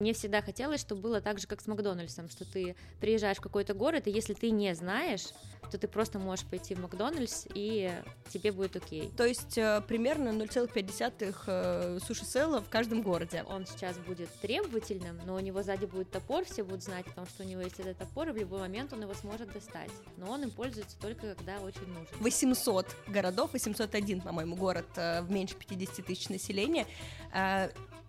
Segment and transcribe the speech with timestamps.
[0.00, 3.74] Мне всегда хотелось, чтобы было так же, как с Макдональдсом, что ты приезжаешь в какой-то
[3.74, 5.24] город, и если ты не знаешь,
[5.72, 7.90] то ты просто можешь пойти в Макдональдс, и
[8.30, 9.10] тебе будет окей.
[9.16, 13.42] То есть э, примерно 0,5 э, суши-села в каждом городе.
[13.48, 17.26] Он сейчас будет требовательным, но у него сзади будет топор, все будут знать о том,
[17.26, 19.90] что у него есть этот топор, и в любой момент он его сможет достать.
[20.16, 22.06] Но он им пользуется только когда очень нужен.
[22.20, 26.86] 800 городов, 801, по-моему, город э, в меньше 50 тысяч населения.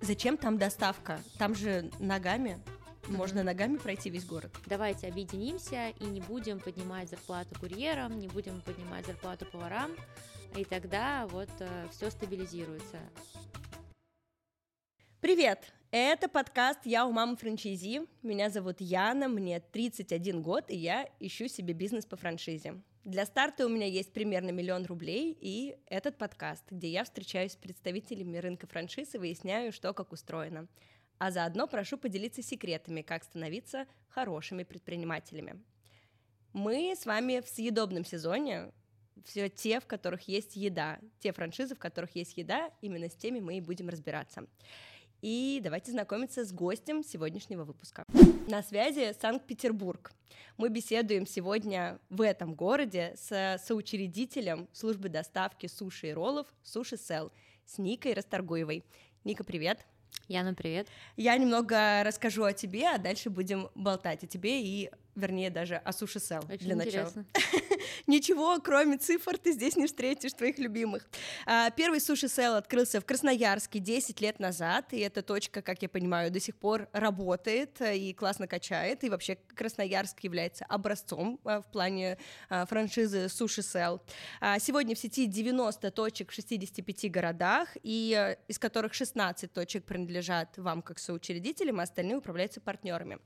[0.02, 1.20] Зачем там доставка?
[1.38, 2.60] Там же ногами
[3.08, 4.52] можно ногами пройти весь город.
[4.68, 9.92] Давайте объединимся и не будем поднимать зарплату курьерам, не будем поднимать зарплату поварам,
[10.56, 12.98] и тогда вот э, все стабилизируется.
[15.22, 15.74] Привет!
[15.92, 18.02] Это подкаст «Я у мамы франчайзи».
[18.22, 22.76] Меня зовут Яна, мне 31 год, и я ищу себе бизнес по франшизе.
[23.04, 27.56] Для старта у меня есть примерно миллион рублей, и этот подкаст, где я встречаюсь с
[27.56, 30.68] представителями рынка франшиз и выясняю, что как устроено.
[31.20, 35.62] А заодно прошу поделиться секретами, как становиться хорошими предпринимателями.
[36.54, 38.72] Мы с вами в съедобном сезоне,
[39.26, 43.42] все те, в которых есть еда, те франшизы, в которых есть еда, именно с теми
[43.42, 44.48] мы и будем разбираться.
[45.22, 48.06] И давайте знакомиться с гостем сегодняшнего выпуска.
[48.48, 50.14] На связи Санкт-Петербург.
[50.56, 57.34] Мы беседуем сегодня в этом городе с соучредителем службы доставки суши и роллов Суши Сел
[57.66, 58.86] с Никой Расторгуевой.
[59.26, 59.86] Ника, привет!
[60.32, 60.88] Яна, привет!
[61.18, 65.92] Я немного расскажу о тебе, а дальше будем болтать о тебе и вернее, даже о
[65.92, 67.26] суши сел для интересно.
[68.08, 71.08] Ничего, кроме цифр, ты здесь не встретишь твоих любимых.
[71.46, 75.90] А, первый суши сел открылся в Красноярске 10 лет назад, и эта точка, как я
[75.90, 81.72] понимаю, до сих пор работает и классно качает, и вообще Красноярск является образцом а, в
[81.72, 82.18] плане
[82.50, 84.02] а, франшизы суши сел.
[84.60, 90.82] Сегодня в сети 90 точек в 65 городах, и из которых 16 точек принадлежат вам
[90.82, 93.20] как соучредителям, а остальные управляются партнерами.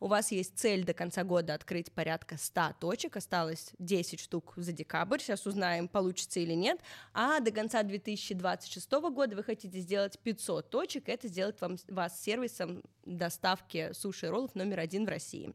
[0.00, 4.72] У вас есть цель до конца года открыть порядка 100 точек, осталось 10 штук за
[4.72, 6.80] декабрь, сейчас узнаем, получится или нет,
[7.12, 12.82] а до конца 2026 года вы хотите сделать 500 точек, это сделать вам, вас сервисом
[13.04, 15.54] доставки суши и роллов номер один в России.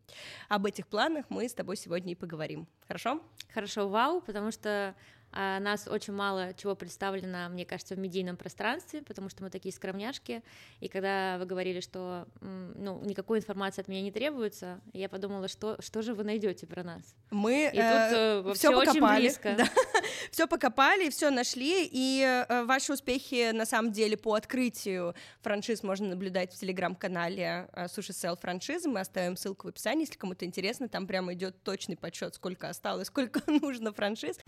[0.49, 2.67] Об этих планах мы с тобой сегодня и поговорим.
[2.87, 3.21] Хорошо?
[3.53, 4.95] Хорошо, вау, потому что
[5.33, 10.43] нас очень мало чего представлено, мне кажется, в медийном пространстве, потому что мы такие скромняшки.
[10.79, 15.81] И когда вы говорили, что ну, никакой информации от меня не требуется, я подумала, что,
[15.81, 17.15] что же вы найдете про нас?
[17.31, 19.55] Мы и э, тут все покопали, близко.
[19.57, 19.65] Да.
[20.31, 26.07] все покопали, все нашли, и э, ваши успехи на самом деле по открытию франшиз можно
[26.07, 28.89] наблюдать в телеграм-канале э, Суши Sell франшизы.
[28.89, 33.07] Мы оставим ссылку в описании, если кому-то интересно, там прямо идет точный подсчет, сколько осталось,
[33.07, 34.39] сколько нужно франшиз.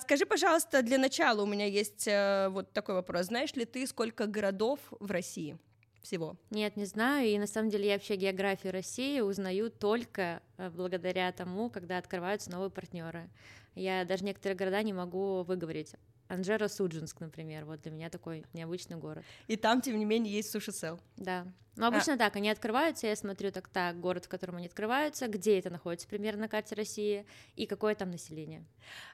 [0.00, 3.26] Скажи, пожалуйста, для начала у меня есть э, вот такой вопрос.
[3.26, 5.56] Знаешь ли ты, сколько городов в России?
[6.02, 6.36] всего?
[6.50, 7.28] Нет, не знаю.
[7.28, 12.50] И на самом деле я вообще географию России узнаю только э, благодаря тому, когда открываются
[12.50, 13.30] новые партнеры.
[13.76, 15.94] Я даже некоторые города не могу выговорить.
[16.28, 19.24] Анжеро Суджинск, например, вот для меня такой необычный город.
[19.46, 21.00] И там, тем не менее, есть суши-сел.
[21.16, 21.46] Да.
[21.76, 22.16] Ну, обычно а...
[22.16, 26.06] так, они открываются, я смотрю так, так, город, в котором они открываются, где это находится
[26.06, 27.26] примерно на карте России
[27.56, 28.64] и какое там население.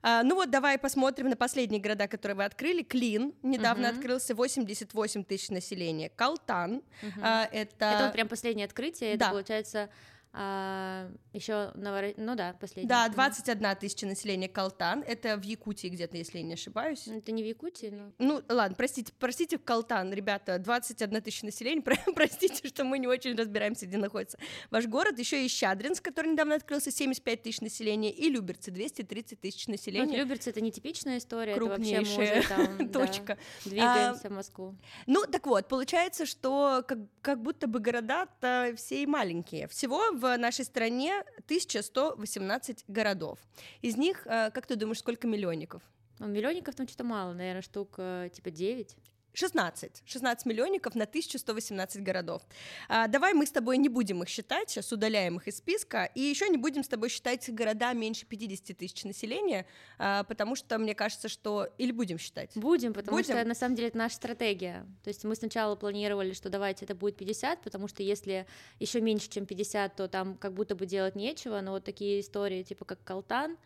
[0.03, 2.83] А, ну вот, давай посмотрим на последние города, которые вы открыли.
[2.83, 3.97] Клин недавно uh-huh.
[3.97, 6.11] открылся, 88 тысяч населения.
[6.11, 7.21] Калтан, uh-huh.
[7.23, 7.87] а, это...
[7.87, 9.27] Это вот прям последнее открытие, да.
[9.27, 9.91] это получается
[10.33, 12.05] а, еще Новор...
[12.17, 12.89] ну да, последний.
[12.89, 15.03] Да, 21 тысяча населения Калтан.
[15.07, 17.07] Это в Якутии где-то, если я не ошибаюсь.
[17.07, 18.13] Ну, это не в Якутии, но.
[18.19, 21.83] Ну, ладно, простите, простите, Калтан, ребята, 21 тысяча населения.
[22.15, 24.39] простите, что мы не очень разбираемся, где находится
[24.71, 25.19] ваш город.
[25.19, 30.07] Еще и Щадринск, который недавно открылся, 75 тысяч населения, и Люберцы, 230 тысяч населения.
[30.07, 33.39] Ну, Люберцы это не типичная история, Крупнейшая это вообще мы уже там, точка.
[33.65, 34.77] Да, двигаемся а, в Москву.
[35.07, 39.67] Ну, так вот, получается, что как, как будто бы города-то все и маленькие.
[39.67, 43.39] Всего в нашей стране 1118 городов.
[43.83, 45.83] Из них, э, как ты думаешь, сколько миллионников?
[46.19, 48.97] Ну, миллионников там что-то мало, наверное, штук э, типа 9.
[49.33, 50.03] 16.
[50.05, 52.43] 16 миллионников на 1118 городов.
[52.89, 56.21] А, давай мы с тобой не будем их считать, сейчас удаляем их из списка, и
[56.21, 59.67] еще не будем с тобой считать города меньше 50 тысяч населения,
[59.99, 61.69] а, потому что мне кажется, что...
[61.79, 62.51] Или будем считать?
[62.55, 63.37] Будем, потому будем?
[63.37, 64.87] что на самом деле это наша стратегия.
[65.03, 68.47] То есть мы сначала планировали, что давайте это будет 50, потому что если
[68.79, 72.63] еще меньше, чем 50, то там как будто бы делать нечего, но вот такие истории,
[72.63, 73.57] типа как Калтан,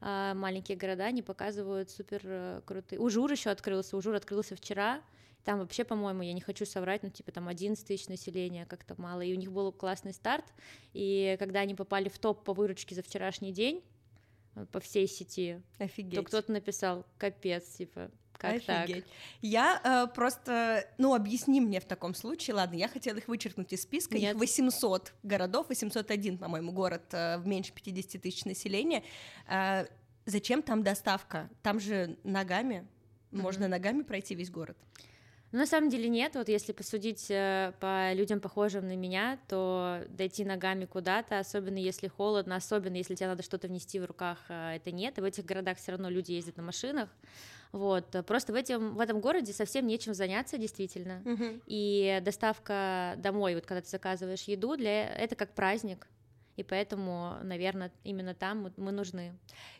[0.00, 3.00] а, маленькие города, они показывают супер э, крутые.
[3.00, 5.00] Ужур еще открылся, Ужур открылся вчера,
[5.44, 9.20] там вообще, по-моему, я не хочу соврать, ну, типа там 11 тысяч населения, как-то мало.
[9.20, 10.44] И у них был классный старт.
[10.94, 13.84] И когда они попали в топ по выручке за вчерашний день,
[14.56, 16.14] э, по всей сети, Офигеть.
[16.14, 19.04] то кто-то написал, капец, типа, Как Офигеть.
[19.04, 19.14] Так?
[19.42, 23.82] Я э, просто, ну, объясни мне в таком случае, ладно, я хотела их вычеркнуть из
[23.82, 24.34] списка, Нет.
[24.34, 29.04] их 800 городов, 801, по-моему, город э, в меньше 50 тысяч населения.
[29.46, 29.84] Э,
[30.24, 31.50] зачем там доставка?
[31.62, 32.88] Там же ногами,
[33.30, 33.42] mm-hmm.
[33.42, 34.78] можно ногами пройти весь город.
[35.54, 40.00] Ну, на самом деле нет, вот если посудить э, по людям, похожим на меня, то
[40.08, 44.74] дойти ногами куда-то, особенно если холодно, особенно если тебе надо что-то внести в руках, э,
[44.74, 47.08] это нет, и в этих городах все равно люди ездят на машинах,
[47.70, 51.62] вот, просто в, этом в этом городе совсем нечем заняться, действительно, uh-huh.
[51.66, 56.08] и доставка домой, вот когда ты заказываешь еду, для это как праздник,
[56.56, 59.34] и поэтому, наверное, именно там мы нужны.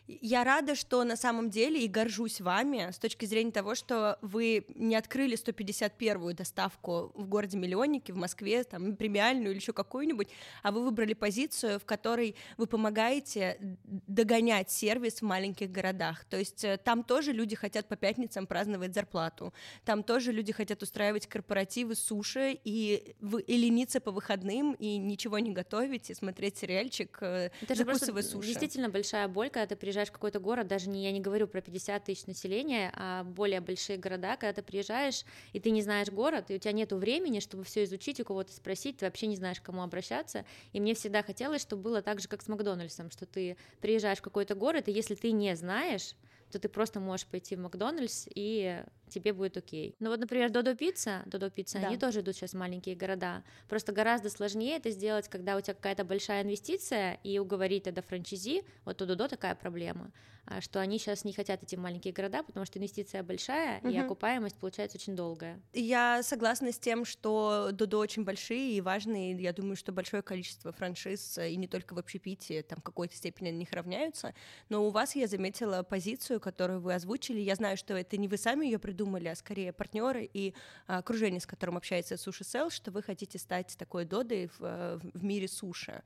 [0.07, 4.65] Я рада, что на самом деле и горжусь вами с точки зрения того, что вы
[4.75, 10.27] не открыли 151-ю доставку в городе Миллионнике, в Москве, там, премиальную или еще какую-нибудь,
[10.63, 13.77] а вы выбрали позицию, в которой вы помогаете
[14.15, 16.23] догонять сервис в маленьких городах.
[16.25, 19.53] То есть э, там тоже люди хотят по пятницам праздновать зарплату,
[19.83, 23.15] там тоже люди хотят устраивать корпоративы суши и,
[23.47, 28.47] и лениться по выходным, и ничего не готовить, и смотреть сериальчик, э, Это закусывая суши.
[28.47, 31.59] действительно большая боль, когда ты приезжаешь в какой-то город, даже не, я не говорю про
[31.61, 36.45] 50 тысяч населения, а более большие города, когда ты приезжаешь, и ты не знаешь город,
[36.49, 39.59] и у тебя нет времени, чтобы все изучить, у кого-то спросить, ты вообще не знаешь,
[39.59, 43.25] к кому обращаться, и мне всегда хотелось, чтобы было так же, как с Макдональдсом, что
[43.25, 46.15] ты приезжаешь в какой-то город, и если ты не знаешь,
[46.51, 48.83] то ты просто можешь пойти в Макдональдс и
[49.15, 49.95] тебе будет окей.
[49.99, 51.87] Ну вот, например, Додо Пицца, Додо Пицца, да.
[51.87, 53.43] они тоже идут сейчас в маленькие города.
[53.69, 58.63] Просто гораздо сложнее это сделать, когда у тебя какая-то большая инвестиция, и уговорить это франчизи,
[58.83, 60.11] вот у Додо такая проблема,
[60.45, 63.89] а, что они сейчас не хотят идти в маленькие города, потому что инвестиция большая, угу.
[63.89, 65.61] и окупаемость получается очень долгая.
[65.73, 70.71] Я согласна с тем, что Додо очень большие и важные, я думаю, что большое количество
[70.71, 74.35] франшиз, и не только в общепите, там в какой-то степени на них равняются,
[74.69, 78.37] но у вас я заметила позицию, которую вы озвучили, я знаю, что это не вы
[78.37, 80.53] сами ее придумали, придумали, а скорее партнеры и
[80.87, 84.99] а, окружение, с которым общается Суши Сел, что вы хотите стать такой додой в, э,
[85.13, 86.01] в мире суши.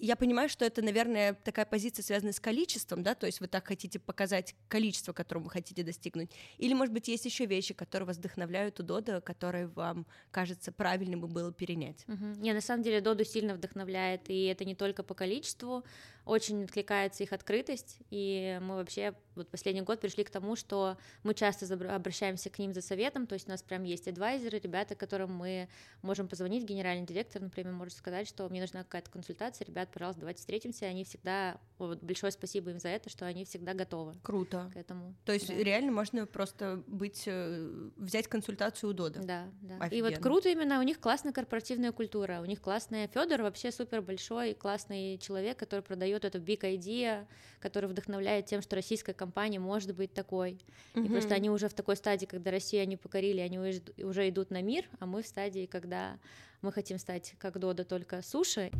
[0.00, 3.66] Я понимаю, что это, наверное, такая позиция, связанная с количеством, да, то есть вы так
[3.66, 8.16] хотите показать количество, которого вы хотите достигнуть, или, может быть, есть еще вещи, которые вас
[8.16, 12.04] вдохновляют у Дода, которые вам кажется правильным бы было перенять.
[12.06, 12.40] Угу.
[12.40, 15.84] Не, на самом деле Доду сильно вдохновляет, и это не только по количеству,
[16.24, 21.32] очень откликается их открытость, и мы вообще вот последний год пришли к тому, что мы
[21.32, 25.32] часто обращаемся к ним за советом, то есть у нас прям есть адвайзеры, ребята, которым
[25.34, 25.68] мы
[26.02, 30.20] можем позвонить, генеральный директор, например, может сказать, что мне нужна какая-то консультация, ребят, ребят, пожалуйста,
[30.20, 34.14] давайте встретимся, они всегда, вот, большое спасибо им за это, что они всегда готовы.
[34.22, 34.70] Круто.
[34.72, 35.14] К этому.
[35.24, 35.54] То есть да.
[35.54, 39.20] реально можно просто быть, э, взять консультацию у Дода.
[39.20, 39.76] Да, да.
[39.80, 40.08] Офигенно.
[40.08, 44.02] И вот круто именно, у них классная корпоративная культура, у них классная, Федор вообще супер
[44.02, 47.26] большой, классный человек, который продает эту big idea,
[47.60, 50.58] который вдохновляет тем, что российская компания может быть такой.
[50.94, 51.06] Mm-hmm.
[51.06, 54.62] И просто они уже в такой стадии, когда Россию они покорили, они уже идут на
[54.62, 56.18] мир, а мы в стадии, когда
[56.60, 58.70] мы хотим стать как Дода, только суши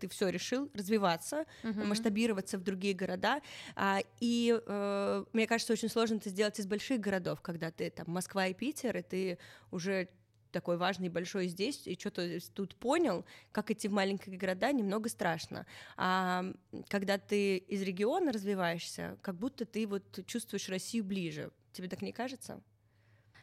[0.00, 1.84] ты все решил развиваться, uh-huh.
[1.84, 3.40] масштабироваться в другие города.
[3.74, 8.06] А, и э, мне кажется, очень сложно это сделать из больших городов, когда ты там
[8.08, 9.38] Москва и Питер, и ты
[9.70, 10.08] уже
[10.50, 15.66] такой важный большой здесь, и что-то тут понял, как идти в маленькие города, немного страшно.
[15.96, 16.44] А
[16.88, 21.50] когда ты из региона развиваешься, как будто ты вот чувствуешь Россию ближе.
[21.72, 22.60] Тебе так не кажется?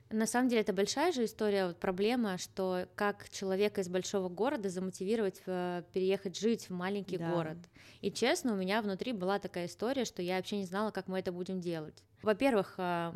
[0.10, 4.70] На самом деле это большая же история, вот проблема, что как человека из большого города
[4.70, 7.32] замотивировать э, переехать жить в маленький да.
[7.32, 7.58] город.
[8.02, 11.20] И честно, у меня внутри была такая история, что я вообще не знала, как мы
[11.20, 12.04] это будем делать.
[12.22, 13.14] Во-первых, а,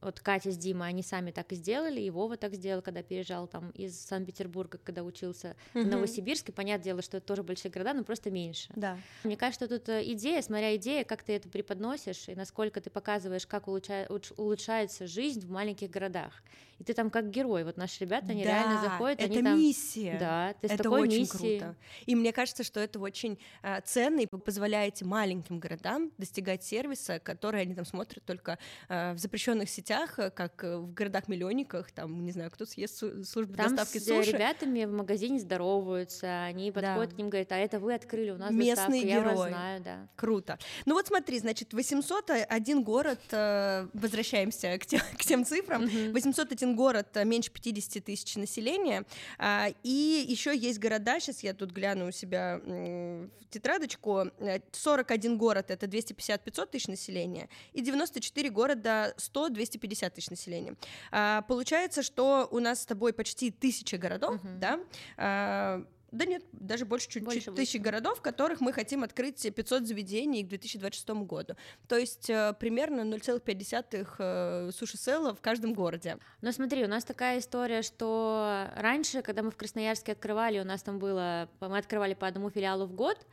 [0.00, 3.46] вот Катя с Димой, они сами так и сделали, и Вова так сделал, когда переезжал
[3.46, 5.84] там из Санкт-Петербурга, когда учился угу.
[5.84, 6.52] в Новосибирске.
[6.52, 8.72] Понятное дело, что это тоже большие города, но просто меньше.
[8.74, 8.98] Да.
[9.24, 13.46] Мне кажется, тут э, идея, смотря идея, как ты это преподносишь, и насколько ты показываешь,
[13.46, 16.42] как улучшается жизнь в маленьких городах
[16.78, 17.64] и ты там как герой.
[17.64, 19.58] Вот наши ребята, они да, реально заходят, это они там...
[19.58, 20.16] миссия.
[20.18, 21.58] Да, ты это такой очень миссией.
[21.58, 21.76] круто.
[22.06, 27.62] И мне кажется, что это очень э, ценно и позволяет маленьким городам достигать сервиса, который
[27.62, 32.50] они там смотрят только э, в запрещенных сетях, э, как в городах-миллионниках, там, не знаю,
[32.50, 34.32] кто съест службу там доставки с суши.
[34.32, 37.14] ребятами в магазине здороваются, они подходят да.
[37.14, 39.12] к ним, говорят, а это вы открыли, у нас Местный доставка, герой.
[39.12, 40.08] я вас знаю, да.
[40.16, 40.58] Круто.
[40.84, 46.12] Ну вот смотри, значит, 801 город, э, возвращаемся к тем, к тем цифрам, mm-hmm.
[46.12, 49.04] 801 город меньше меньше 50 тысяч населения.
[49.38, 54.30] А, и еще есть города, сейчас я тут гляну у себя в тетрадочку,
[54.72, 60.76] 41 э, город— это 250-500 тысяч населения, и 94 города 100-250 тысяч населения.
[61.10, 64.58] А, получается, что у нас с тобой почти тысяча городов, uh-huh.
[64.58, 64.80] да,
[65.16, 65.84] а,
[66.16, 67.78] да нет, даже больше чуть-чуть Больше, тысячи больше.
[67.78, 71.54] городов, в которых мы хотим открыть 500 заведений к 2026 году.
[71.88, 76.18] То есть э, примерно 0,5 э, суши-села в каждом городе.
[76.40, 80.82] Но смотри, у нас такая история, что раньше, когда мы в Красноярске открывали, у нас
[80.82, 83.26] там было, мы открывали по одному филиалу в год,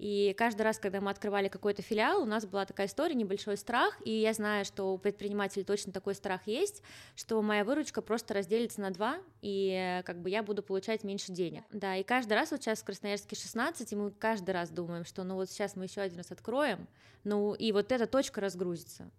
[0.00, 4.00] и каждый раз, когда мы открывали какой-то филиал, у нас была такая история, небольшой страх,
[4.02, 6.82] и я знаю, что у предпринимателей точно такой страх есть,
[7.14, 11.64] что моя выручка просто разделится на два, и как бы я буду получать меньше денег.
[11.70, 15.22] Да, и каждый раз вот сейчас в Красноярске 16, и мы каждый раз думаем, что
[15.22, 16.88] ну вот сейчас мы еще один раз откроем,
[17.24, 19.10] ну и вот эта точка разгрузится.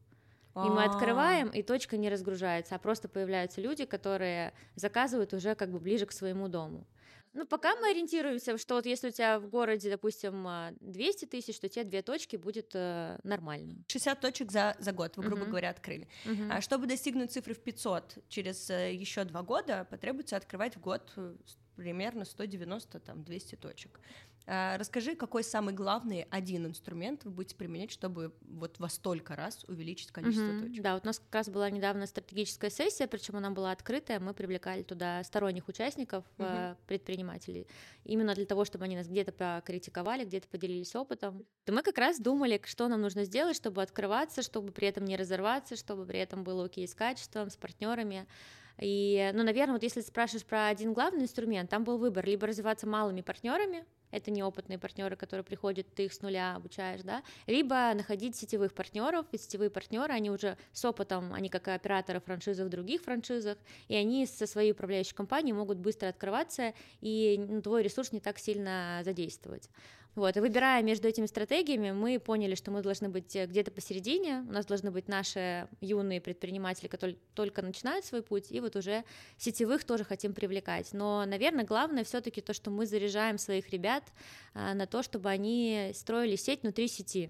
[0.56, 5.70] И мы открываем, и точка не разгружается, а просто появляются люди, которые заказывают уже как
[5.70, 6.86] бы ближе к своему дому.
[7.34, 11.60] Ну, пока мы ориентируемся, что вот если у тебя в городе, допустим, а, 200 тысяч,
[11.60, 13.76] то у тебя две точки будет э, нормально.
[13.88, 15.50] 60 точек за, за год, вы, грубо Мгм.
[15.52, 16.10] говоря, открыли.
[16.26, 16.52] Мгм.
[16.52, 21.10] А чтобы достигнуть цифры в 500 через э, еще два года, потребуется открывать в год
[21.16, 21.36] э,
[21.78, 24.00] примерно 190, там, 200 точек.
[24.48, 29.64] А, Расскажи, какой самый главный один инструмент вы будете применять, чтобы вот во столько раз
[29.68, 30.60] увеличить количество Мгм.
[30.68, 30.84] точек?
[30.84, 34.36] Да, вот у нас как раз была недавно стратегическая сессия, причем она была открытая, мы
[34.36, 37.68] привлекали туда сторонних участников, э, предпринимателей,
[38.04, 41.46] именно для того, чтобы они нас где-то покритиковали, где-то поделились опытом.
[41.66, 45.16] И мы как раз думали, что нам нужно сделать, чтобы открываться, чтобы при этом не
[45.18, 48.28] разорваться, чтобы при этом было окей с качеством, с партнерами.
[48.80, 52.48] И, ну, наверное, вот если ты спрашиваешь про один главный инструмент, там был выбор либо
[52.48, 57.94] развиваться малыми партнерами, это неопытные партнеры, которые приходят, ты их с нуля обучаешь, да, либо
[57.94, 62.70] находить сетевых партнеров, и сетевые партнеры, они уже с опытом, они как операторы франшизы в
[62.70, 68.12] других франшизах, и они со своей управляющей компанией могут быстро открываться, и ну, твой ресурс
[68.12, 69.70] не так сильно задействовать.
[70.14, 74.46] Вот, и выбирая между этими стратегиями, мы поняли, что мы должны быть э, где-то посередине,
[74.48, 79.06] у нас должны быть наши юные предприниматели, которые только начинают свой путь, и вот уже
[79.38, 80.92] сетевых тоже хотим привлекать.
[80.92, 84.04] Но, наверное, главное все-таки то, что мы заряжаем своих ребят
[84.54, 87.30] а, на то, чтобы они строили сеть внутри сети.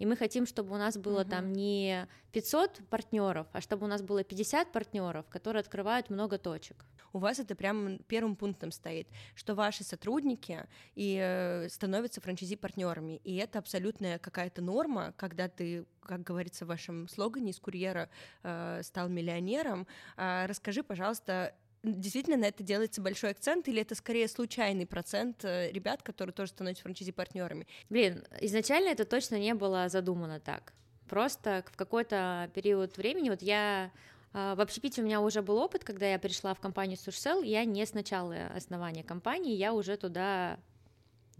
[0.00, 1.30] И мы хотим, чтобы у нас было Мгм.
[1.30, 6.84] там не 500 партнеров, а чтобы у нас было 50 партнеров, которые открывают много точек.
[7.12, 13.36] У вас это прям первым пунктом стоит, что ваши сотрудники и э, становятся франчайзи-партнерами, и
[13.36, 18.08] это абсолютная какая-то норма, когда ты, как говорится в вашем слогане, из курьера
[18.42, 19.86] э, стал миллионером.
[20.16, 21.52] А, расскажи, пожалуйста,
[21.82, 26.50] действительно на это делается большой акцент, или это скорее случайный процент э, ребят, которые тоже
[26.52, 27.66] становятся франчайзи-партнерами?
[27.88, 30.72] Блин, изначально это точно не было задумано так.
[31.08, 33.90] Просто в какой-то период времени, вот я
[34.32, 37.64] а, в общепите у меня уже был опыт, когда я пришла в компанию Сушсел, я
[37.64, 40.58] не с начала основания компании, я уже туда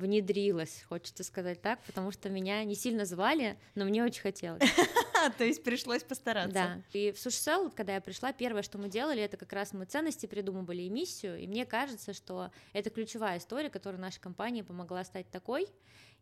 [0.00, 4.62] внедрилась, хочется сказать так, потому что меня не сильно звали, но мне очень хотелось.
[5.38, 6.52] То есть пришлось постараться.
[6.52, 6.82] Да.
[6.92, 10.26] И в Сушсел, когда я пришла, первое, что мы делали, это как раз мы ценности
[10.26, 11.38] придумывали и миссию.
[11.38, 15.68] И мне кажется, что это ключевая история, которая нашей компании помогла стать такой.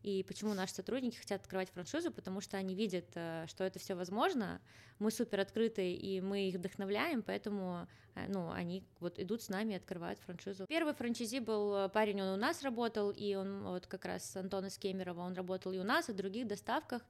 [0.01, 3.95] И почему наши сотрудники хотят открывать франшизу, потому что они видят, э, что это все
[3.95, 4.61] возможно.
[4.97, 9.73] Мы супер открыты, и мы их вдохновляем, поэтому э, ну, они вот идут с нами
[9.73, 10.65] и открывают франшизу.
[10.67, 14.67] Первый франчайзи был э, парень, он у нас работал, и он вот как раз Антон
[14.67, 17.01] из Кемерово, он работал и у нас, и в других доставках,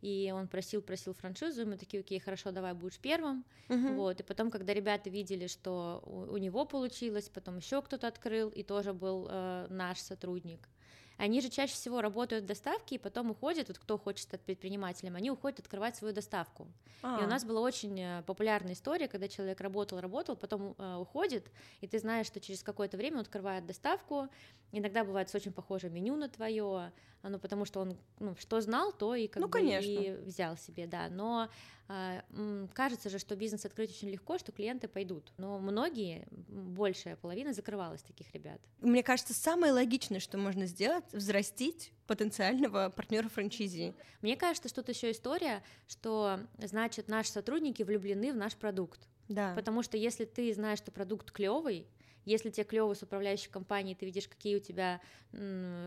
[0.00, 3.94] и он просил, просил франшизу, и мы такие, окей, хорошо, давай будешь первым, Мгм.
[3.96, 8.48] вот, и потом, когда ребята видели, что у, у него получилось, потом еще кто-то открыл,
[8.48, 10.66] и тоже был э, наш сотрудник.
[11.18, 15.16] Они же чаще всего работают в доставке и потом уходят, вот кто хочет стать предпринимателем,
[15.16, 16.68] они уходят открывать свою доставку.
[17.02, 17.24] И А.
[17.24, 21.88] у нас была очень э, популярная история, когда человек работал, работал, потом э, уходит, и
[21.88, 24.28] ты знаешь, что через какое-то время он открывает доставку.
[24.72, 28.92] Иногда бывает с очень похожим меню на твое, ну потому что он ну, что знал,
[28.92, 29.88] то и как Ну, бы конечно.
[29.90, 31.08] и взял себе, да.
[31.08, 31.48] Но
[31.88, 35.32] а, м, кажется же, что бизнес открыть очень легко, что клиенты пойдут.
[35.38, 38.60] Но многие, большая половина закрывалась таких ребят.
[38.80, 43.94] Мне кажется, самое логичное, что можно сделать, взрастить потенциального партнера франчайзи.
[44.20, 49.08] Мне кажется, что тут еще история, что значит наши сотрудники влюблены в наш продукт.
[49.28, 49.54] Да.
[49.54, 51.86] Потому что если ты знаешь, что продукт клевый,
[52.24, 55.00] если тебе клево с управляющей компанией, ты видишь, какие у тебя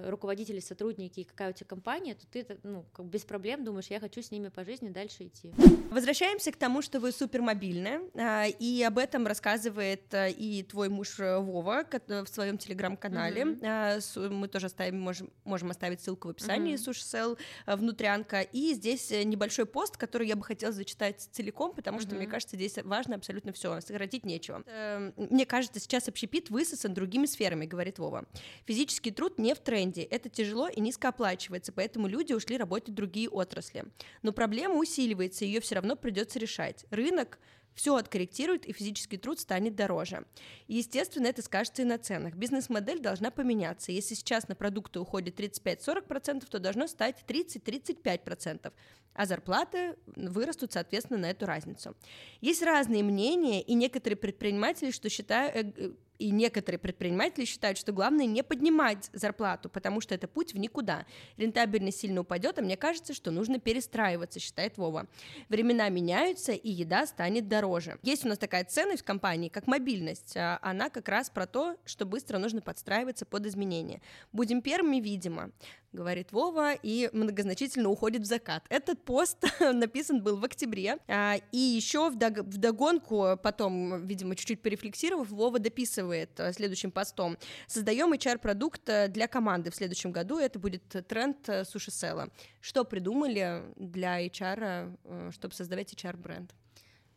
[0.06, 4.00] руководители, сотрудники и какая у тебя компания, то ты ну, как без проблем думаешь, я
[4.00, 5.52] хочу с ними по жизни дальше идти.
[5.90, 11.20] Возвращаемся к тому, что вы супермобильны, а, и об этом рассказывает а, и твой муж
[11.20, 13.58] э, Вова ко- в своем телеграм-канале.
[14.00, 16.84] С- Мы тоже оставим, можем, можем оставить ссылку в описании, Мгм.
[16.84, 18.42] сушсел внутрянка.
[18.42, 22.18] И здесь э, небольшой пост, который я бы хотела зачитать целиком, потому что, Мгм.
[22.20, 24.64] мне кажется, здесь важно абсолютно все, сократить нечего.
[24.68, 28.26] Эм, Мне кажется, сейчас общепит высосан другими сферами, говорит Вова.
[28.68, 32.94] Физический труд не в тренде, это тяжело и низко оплачивается, поэтому люди ушли работать в
[32.94, 33.86] другие отрасли.
[34.22, 36.86] Но проблема усиливается, ее все равно придется решать.
[36.92, 37.40] Рынок
[37.74, 40.26] все откорректирует, и физический труд станет дороже.
[40.68, 42.36] И, естественно, это скажется и на ценах.
[42.36, 43.92] Бизнес-модель должна поменяться.
[43.92, 48.72] Если сейчас на продукты уходит 35-40%, то должно стать 30-35%,
[49.14, 51.96] а зарплаты вырастут, соответственно, на эту разницу.
[52.40, 55.92] Есть разные мнения, и некоторые предприниматели, что считают, э,
[56.22, 61.06] и некоторые предприниматели считают, что главное не поднимать зарплату, потому что это путь в никуда.
[61.38, 65.08] Рентабельность сильно упадет, а мне кажется, что нужно перестраиваться, считает Вова.
[65.50, 67.98] Времена меняются, и еда станет дороже.
[68.04, 70.38] Есть у нас такая ценность в компании, как мобильность.
[70.38, 74.02] А она как раз про то, что быстро нужно подстраиваться под изменения.
[74.32, 75.52] Будем первыми, видимо
[75.94, 78.64] говорит Вова, и многозначительно уходит в закат.
[78.70, 85.30] Этот пост написан был в октябре, а, и еще в догонку, потом, видимо, чуть-чуть порефлексировав,
[85.30, 87.38] Вова дописывает а, следующим постом.
[87.68, 92.30] Создаем HR-продукт э, для команды в следующем году, это будет тренд э, суши-села.
[92.62, 96.54] Что придумали для HR, э, чтобы создавать HR-бренд?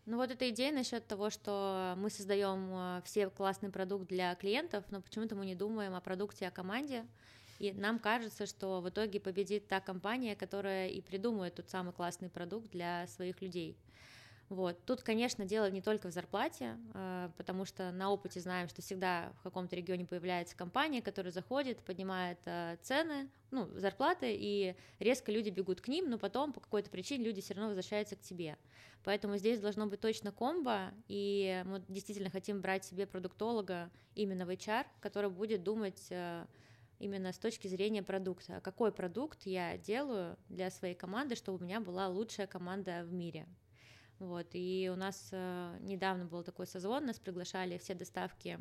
[0.06, 5.00] Ну вот эта идея насчет того, что мы создаем все классный продукт для клиентов, но
[5.00, 7.06] почему-то мы не думаем о продукте, о команде.
[7.58, 12.28] И нам кажется, что в итоге победит та компания, которая и придумает тот самый классный
[12.28, 13.76] продукт для своих людей.
[14.50, 14.78] Вот.
[14.84, 19.32] Тут, конечно, дело не только в зарплате, а, потому что на опыте знаем, что всегда
[19.38, 25.48] в каком-то регионе появляется компания, которая заходит, поднимает а, цены, ну, зарплаты, и резко люди
[25.48, 28.58] бегут к ним, но потом по какой-то причине люди все равно возвращаются к тебе.
[29.02, 34.50] Поэтому здесь должно быть точно комбо, и мы действительно хотим брать себе продуктолога именно в
[34.50, 36.46] HR, который будет думать а,
[36.98, 38.60] именно с точки зрения продукта.
[38.62, 43.46] Какой продукт я делаю для своей команды, чтобы у меня была лучшая команда в мире.
[44.18, 48.60] Вот, и у нас э, недавно был такой созвон, нас приглашали все доставки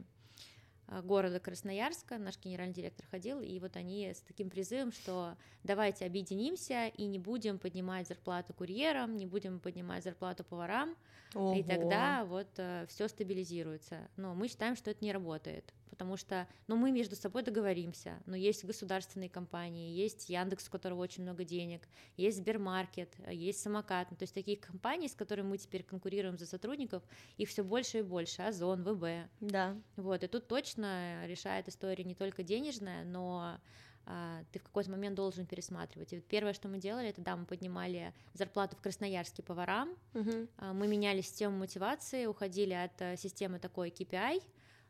[0.88, 6.06] э, города Красноярска, наш генеральный директор ходил, и вот они с таким призывом, что давайте
[6.06, 10.96] объединимся и не будем поднимать зарплату курьерам, не будем поднимать зарплату поварам,
[11.36, 11.54] Ого.
[11.54, 14.10] и тогда вот э, все стабилизируется.
[14.18, 18.36] Но мы считаем, что это не работает потому что, ну, мы между собой договоримся, но
[18.36, 24.18] есть государственные компании, есть Яндекс, у которого очень много денег, есть Сбермаркет, есть Самокат, ну,
[24.18, 27.04] то есть таких компаний, с которыми мы теперь конкурируем за сотрудников,
[27.38, 29.30] их все больше и больше, Озон, ВБ.
[29.40, 29.78] Да.
[29.98, 33.60] Вот, и тут точно решает история не только денежная, но
[34.06, 36.12] а, ты в какой-то момент должен пересматривать.
[36.14, 40.48] И вот первое, что мы делали, это да, мы поднимали зарплату в Красноярске поварам, угу.
[40.74, 44.44] мы меняли систему мотивации, уходили от э, системы такой KPI,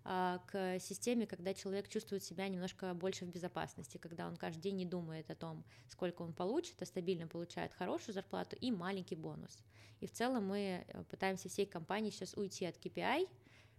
[0.04, 4.86] к системе, когда человек чувствует себя немножко больше в безопасности, когда он каждый день не
[4.86, 9.64] думает о том, сколько он получит, а стабильно получает хорошую зарплату и маленький бонус.
[10.02, 13.30] И в целом мы э, пытаемся всей компании сейчас уйти от KPI,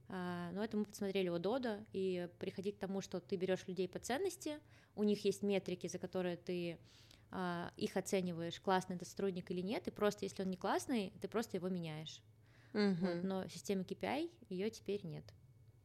[0.08, 3.88] а, но это мы посмотрели у Дода и приходить к тому, что ты берешь людей
[3.88, 4.58] по ценности,
[4.96, 6.78] у них есть метрики, за которые ты
[7.30, 11.28] а, их оцениваешь, классный это сотрудник или нет, и просто если он не классный, ты
[11.28, 12.22] просто его меняешь.
[12.72, 12.96] Угу.
[13.00, 15.24] Вот, но системы KPI ее теперь нет.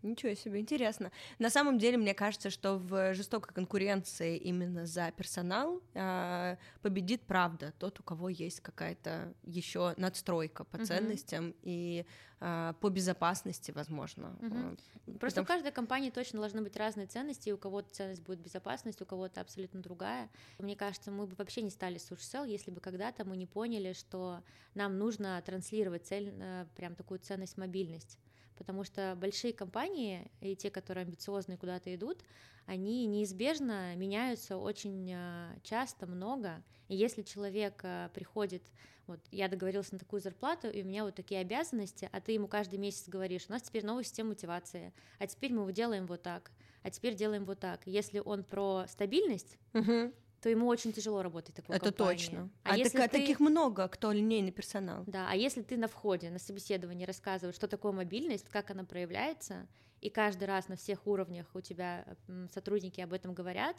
[0.01, 1.11] Ничего себе, интересно.
[1.39, 7.73] На самом деле, мне кажется, что в жестокой конкуренции именно за персонал э, победит правда,
[7.77, 10.85] тот, у кого есть какая-то еще надстройка по угу.
[10.85, 12.05] ценностям и
[12.39, 14.37] э, по безопасности, возможно.
[14.41, 15.17] Угу.
[15.19, 15.43] Просто Потому...
[15.43, 19.05] у каждой компании точно должны быть разные ценности, и у кого-то ценность будет безопасность, у
[19.05, 20.29] кого-то абсолютно другая.
[20.59, 24.43] Мне кажется, мы бы вообще не стали сушсел, если бы когда-то мы не поняли, что
[24.75, 28.17] нам нужно транслировать цель, э, прям такую ценность мобильность
[28.59, 32.23] потому что большие компании и те, которые амбициозные куда-то идут,
[32.67, 36.61] они неизбежно меняются очень а, часто, много.
[36.87, 38.61] И если человек а, приходит,
[39.07, 42.47] вот я договорился на такую зарплату, и у меня вот такие обязанности, а ты ему
[42.47, 46.51] каждый месяц говоришь, у нас теперь новая система мотивации, а теперь мы делаем вот так,
[46.83, 47.81] а теперь делаем вот так.
[47.87, 52.17] Если он про стабильность, угу то ему очень тяжело работать такой Это компании.
[52.17, 52.49] точно.
[52.63, 53.19] А, а если так, ты...
[53.19, 55.03] таких много, кто линейный персонал.
[55.05, 59.67] Да, а если ты на входе, на собеседовании рассказываешь, что такое мобильность, как она проявляется,
[60.01, 62.05] и каждый раз на всех уровнях у тебя
[62.53, 63.75] сотрудники об этом говорят,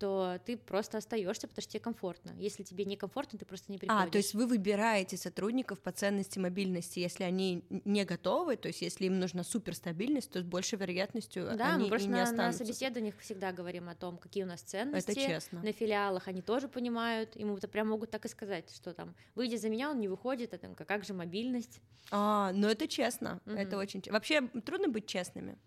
[0.00, 2.32] то ты просто остаешься, потому что тебе комфортно.
[2.38, 4.08] Если тебе некомфортно, ты просто не приходишь.
[4.08, 8.80] А, то есть вы выбираете сотрудников по ценности мобильности, если они не готовы, то есть
[8.80, 12.22] если им нужна суперстабильность, то с большей вероятностью да, они мы просто и не на,
[12.22, 12.62] останутся.
[12.62, 15.10] на собеседованиях всегда говорим о том, какие у нас ценности.
[15.10, 15.62] Это честно.
[15.62, 19.56] На филиалах они тоже понимают, ему это прям могут так и сказать, что там, выйди
[19.56, 21.78] за меня, он не выходит, а там, как же мобильность.
[22.10, 23.56] А, ну это честно, mm-hmm.
[23.56, 24.02] это очень...
[24.10, 25.58] Вообще трудно быть честными.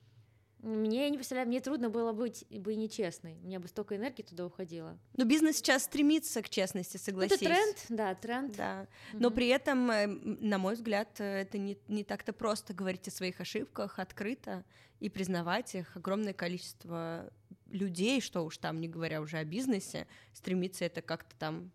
[0.63, 3.38] Мне, я не представляю, мне трудно было быть бы и нечестной.
[3.43, 4.97] У меня бы столько энергии туда уходило.
[5.17, 7.41] Но бизнес сейчас стремится к честности, согласись.
[7.41, 8.56] Это тренд, да, тренд.
[8.56, 8.88] Да.
[9.12, 9.36] Но угу.
[9.36, 13.41] при этом, э, на мой взгляд, э, это не, не так-то просто говорить о своих
[13.41, 14.63] ошибках открыто
[15.02, 15.97] и признавать их.
[15.97, 17.30] Огромное количество
[17.67, 21.73] людей, что уж там, не говоря уже о бизнесе, стремится это как-то там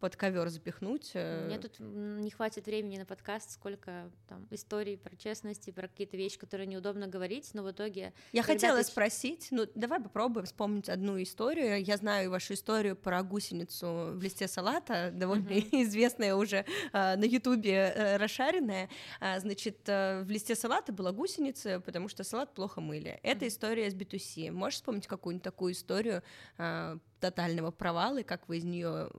[0.00, 1.10] под ковер запихнуть.
[1.14, 1.44] Э.
[1.46, 6.16] Мне тут не хватит времени на подкаст, сколько там историй про честность и про какие-то
[6.16, 8.12] вещи, которые неудобно говорить, но в итоге...
[8.32, 8.84] Я хотела ты...
[8.84, 11.82] спросить, ну давай попробуем вспомнить одну историю.
[11.84, 15.82] Я знаю вашу историю про гусеницу в листе салата, довольно mm-hmm.
[15.82, 18.88] известная уже э, на ютубе э, расшаренная.
[19.20, 23.20] А, значит, э, в листе салата была гусеница, потому что салат плохо мыли.
[23.22, 23.48] Это mm-hmm.
[23.48, 24.50] история с B2C.
[24.50, 26.22] Можешь вспомнить какую-нибудь такую историю
[26.56, 29.10] э, тотального провала, и как вы из нее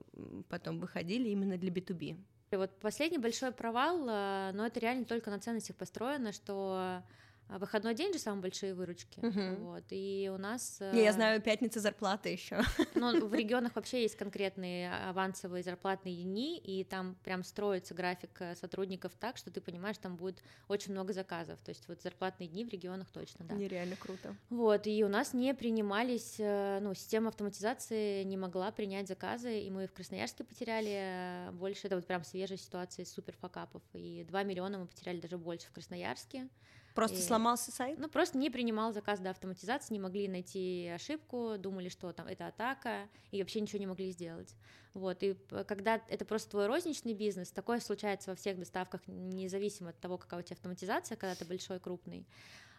[0.48, 2.16] потом выходили именно для B2B?
[2.50, 7.02] И вот последний большой провал, э, но это реально только на ценностях построено, что
[7.48, 9.20] выходной день же самые большие выручки.
[9.20, 9.64] Угу.
[9.64, 10.80] Вот, и у нас...
[10.92, 12.60] Не, я э, знаю, пятница зарплаты еще.
[12.94, 18.54] Ну, в регионах вообще есть конкретные авансовые зарплатные дни, и там прям строится график э,
[18.56, 21.60] сотрудников так, что ты понимаешь, там будет очень много заказов.
[21.60, 23.54] То есть вот зарплатные дни в регионах точно, да.
[23.54, 24.34] Нереально круто.
[24.50, 29.70] Вот, и у нас не принимались, э, ну, система автоматизации не могла принять заказы, и
[29.70, 34.78] мы в Красноярске потеряли больше, это вот прям свежая ситуация супер факапов, и 2 миллиона
[34.78, 36.48] мы потеряли даже больше в Красноярске.
[36.94, 37.98] Просто и, сломался сайт?
[37.98, 42.46] Ну, просто не принимал заказ до автоматизации, не могли найти ошибку, думали, что там это
[42.46, 44.54] атака, и вообще ничего не могли сделать.
[44.94, 45.34] Вот, и
[45.66, 50.40] когда это просто твой розничный бизнес, такое случается во всех доставках, независимо от того, какая
[50.40, 52.26] у тебя автоматизация, когда ты большой, крупный.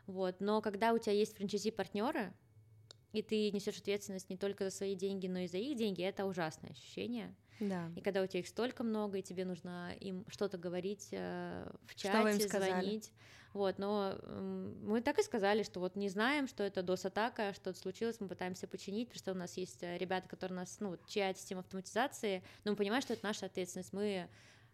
[0.05, 2.33] Вот, но когда у тебя есть франчайзи-партнеры,
[3.13, 6.25] и ты несешь ответственность не только за свои деньги, но и за их деньги, это
[6.25, 7.33] ужасное ощущение.
[7.59, 7.91] Да.
[7.95, 11.95] И когда у тебя их столько много, и тебе нужно им что-то говорить э, в
[11.95, 13.11] чате, звонить.
[13.53, 14.17] Вот, но
[14.81, 18.67] мы так и сказали, что вот не знаем, что это DOS-атака, что-то случилось, мы пытаемся
[18.67, 22.43] починить, потому что у нас есть э, ребята, которые у нас, ну, чья система автоматизации,
[22.63, 24.27] но мы понимаем, что это наша ответственность, мы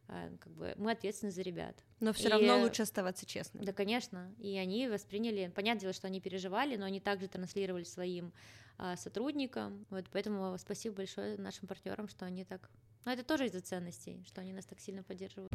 [0.07, 1.75] э, как бы мы ответственны за ребят.
[1.99, 3.65] Но все равно лучше оставаться честным.
[3.65, 4.33] Да, конечно.
[4.39, 8.31] И они восприняли, понятное дело, что они переживали, но они также транслировали своим
[8.77, 9.85] а, сотрудникам.
[9.89, 12.69] Вот поэтому спасибо большое нашим партнерам, что они так.
[13.03, 15.51] Но это тоже из-за ценностей, что они нас так сильно поддерживают.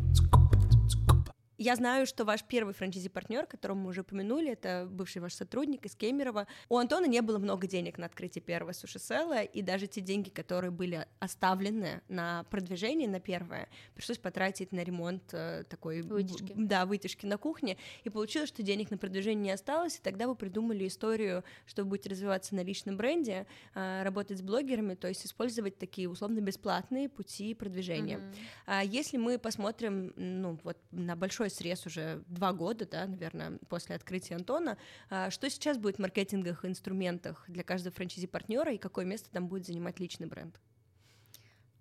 [1.57, 5.95] Я знаю, что ваш первый франчайзи-партнер, которого мы уже упомянули, это бывший ваш сотрудник из
[5.95, 6.47] Кемерово.
[6.69, 10.71] У Антона не было много денег на открытие первого суши-села, и даже те деньги, которые
[10.71, 16.03] были оставлены на продвижение, на первое, пришлось потратить на ремонт э, такой...
[16.03, 16.53] Вытяжки.
[16.57, 20.35] Да, вытяжки на кухне, и получилось, что денег на продвижение не осталось, и тогда вы
[20.35, 25.25] придумали историю, что вы будете развиваться на личном бренде, э, работать с блогерами, то есть
[25.25, 28.21] использовать такие условно-бесплатные пути продвижения.
[28.67, 28.87] Mm-hmm.
[28.87, 33.97] Если мы посмотрим, ну, вот на большой большой срез уже два года, да, наверное, после
[33.97, 34.79] открытия Антона.
[35.11, 39.67] А что сейчас будет в маркетинговых инструментах для каждого франчайзи-партнера и какое место там будет
[39.67, 40.59] занимать личный бренд?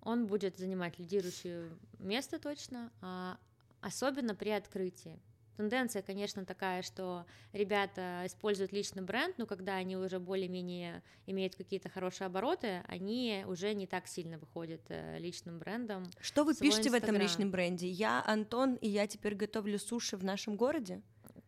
[0.01, 3.37] Он будет занимать лидирующее место точно, а
[3.79, 5.19] особенно при открытии.
[5.57, 11.89] Тенденция, конечно, такая, что ребята используют личный бренд, но когда они уже более-менее имеют какие-то
[11.89, 16.09] хорошие обороты, они уже не так сильно выходят э, личным брендом.
[16.19, 17.01] Что вы пишете Instagram.
[17.01, 17.87] в этом личном бренде?
[17.87, 21.01] Я Антон, и я теперь готовлю суши в нашем городе?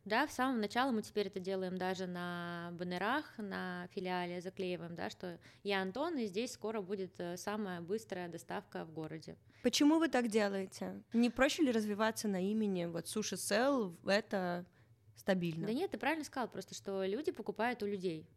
[0.06, 5.10] Да, в самом начале мы теперь это делаем даже на баннерах, на филиале заклеиваем, да,
[5.10, 9.36] что я Антон, и здесь скоро будет э, самая быстрая доставка в городе.
[9.64, 11.02] Почему вы так делаете?
[11.12, 13.98] Не проще ли развиваться на имени вот Суши Сел?
[14.06, 14.68] Это
[15.16, 15.66] стабильно.
[15.66, 18.30] Да нет, ты правильно сказал, просто что люди покупают у людей.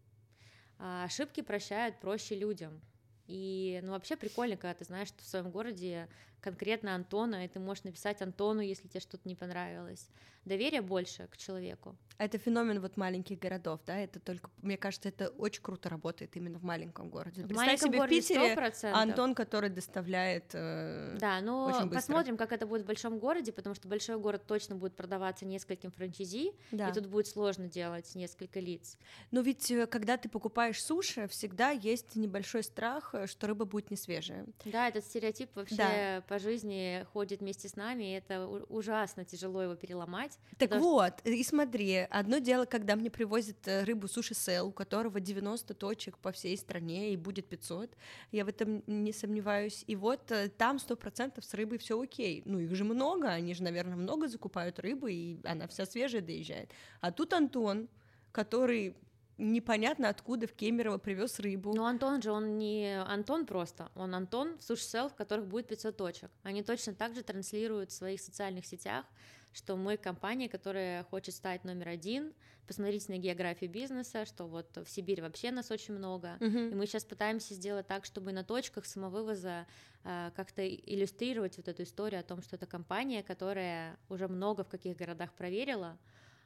[0.79, 2.81] А ошибки прощают проще людям.
[3.27, 6.09] И, ну, вообще прикольно, когда ты знаешь, что в своем городе
[6.41, 10.09] конкретно Антона, и ты можешь написать Антону, если тебе что-то не понравилось.
[10.45, 11.97] Доверие больше к человеку.
[12.17, 13.99] Это феномен вот маленьких городов, да?
[13.99, 17.43] Это только, мне кажется, это очень круто работает именно в маленьком городе.
[17.43, 18.91] В Представь себе в Питере 100%.
[18.93, 20.51] Антон, который доставляет.
[20.55, 24.75] Э, да, но посмотрим, как это будет в большом городе, потому что большой город точно
[24.75, 26.89] будет продаваться нескольким франчайзи, да.
[26.89, 28.97] и тут будет сложно делать несколько лиц.
[29.31, 33.91] Но ведь э, когда ты покупаешь суши, всегда есть небольшой страх, э, что рыба будет
[33.91, 34.47] не свежая.
[34.65, 36.23] Да, этот стереотип вообще да.
[36.29, 40.39] По жизни ходит вместе с нами, и это ужасно тяжело его переломать.
[40.59, 41.31] Так вот, что...
[41.31, 46.19] и смотри, Одно дело, когда мне привозят э, рыбу суши сел, у которого 90 точек
[46.19, 47.97] по всей стране и будет 500,
[48.33, 49.85] я в этом не сомневаюсь.
[49.87, 52.43] И вот э, там 100% с рыбой все окей.
[52.45, 56.71] Ну, их же много, они же, наверное, много закупают рыбы, и она вся свежая доезжает.
[57.01, 57.89] А тут Антон,
[58.33, 58.97] который
[59.39, 61.73] непонятно откуда в Кемерово привез рыбу.
[61.75, 65.69] Ну, Антон же, он не Антон просто, он Антон в суши сел, в которых будет
[65.69, 66.31] 500 точек.
[66.43, 69.07] Они точно так же транслируют в своих социальных сетях,
[69.53, 72.35] что мы компания, которая хочет стать номер один.
[72.67, 76.37] Посмотрите на географию бизнеса, что вот в Сибири вообще нас очень много.
[76.39, 76.71] Uh-huh.
[76.71, 79.67] И мы сейчас пытаемся сделать так, чтобы на точках самовывоза
[80.05, 84.69] э, как-то иллюстрировать вот эту историю о том, что это компания, которая уже много в
[84.69, 85.97] каких городах проверила.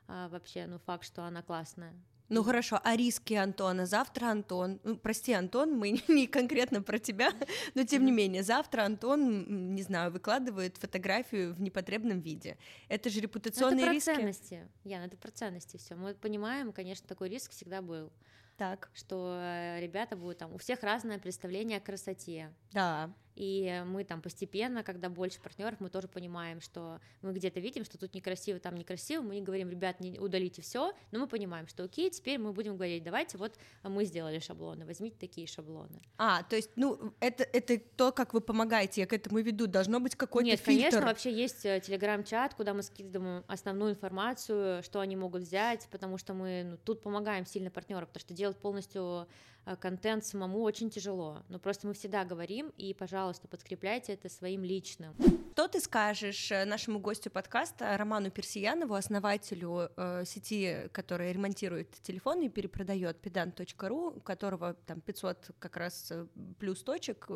[0.07, 1.93] А вообще, ну, факт, что она классная.
[2.29, 3.87] Ну хорошо, а риски Антона?
[3.87, 7.33] Завтра Антон, ну, прости, Антон, мы не конкретно про тебя,
[7.75, 12.57] но тем не менее, завтра Антон, не знаю, выкладывает фотографию в непотребном виде.
[12.89, 14.07] Это же репутационные это риски.
[14.07, 15.95] про ценности, Яна, это про ценности все.
[15.95, 18.11] Мы понимаем, конечно, такой риск всегда был.
[18.57, 18.91] Так.
[18.95, 22.53] Что э, ребята будут там, у всех разное представление о красоте.
[22.73, 23.13] Да.
[23.35, 27.99] И мы там постепенно, когда больше партнеров, мы тоже понимаем, что мы где-то видим, что
[27.99, 31.85] тут некрасиво, там некрасиво, мы не говорим, ребят, не удалите все, но мы понимаем, что
[31.85, 36.01] окей, теперь мы будем говорить, давайте вот мы сделали шаблоны, возьмите такие шаблоны.
[36.19, 40.01] А, то есть, ну, это, это то, как вы помогаете, я к этому веду, должно
[40.01, 40.91] быть какой-то Нет, фильтр.
[40.91, 46.19] конечно, вообще есть э, телеграм-чат, куда мы скидываем основную информацию, что они могут взять, потому
[46.19, 49.27] что мы ну, тут помогаем сильно партнерам, потому что делать полностью
[49.65, 54.65] Э, контент самому очень тяжело, но просто мы всегда говорим, и, пожалуйста, подкрепляйте это своим
[54.65, 55.15] личным.
[55.53, 62.47] Что ты скажешь э, нашему гостю подкаста Роману Персиянову, основателю э, сети, которая ремонтирует телефоны
[62.47, 66.27] и перепродает pedant.ru, у которого там 500 как раз э,
[66.59, 67.29] плюс точек,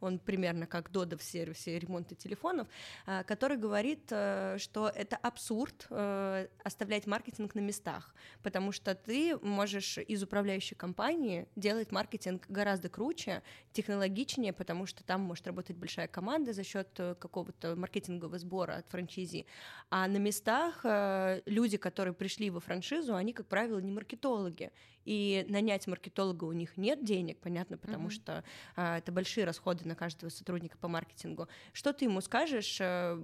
[0.00, 2.68] он примерно как Дода в сервисе ремонта телефонов,
[3.06, 9.36] э, который говорит, э, что это абсурд э, оставлять маркетинг на местах, потому что ты
[9.38, 16.08] можешь из управляющей компании делать маркетинг гораздо круче, технологичнее, потому что там может работать большая
[16.08, 19.46] команда за счет э, какого-то маркетингового сбора от франчизи.
[19.88, 24.70] А на местах э, люди, которые пришли во франшизу, они, как правило, не маркетологи
[25.04, 28.10] и нанять маркетолога у них нет денег, понятно, потому mm-hmm.
[28.10, 28.44] что
[28.76, 31.48] а, это большие расходы на каждого сотрудника по маркетингу.
[31.72, 33.20] Что ты ему скажешь, а,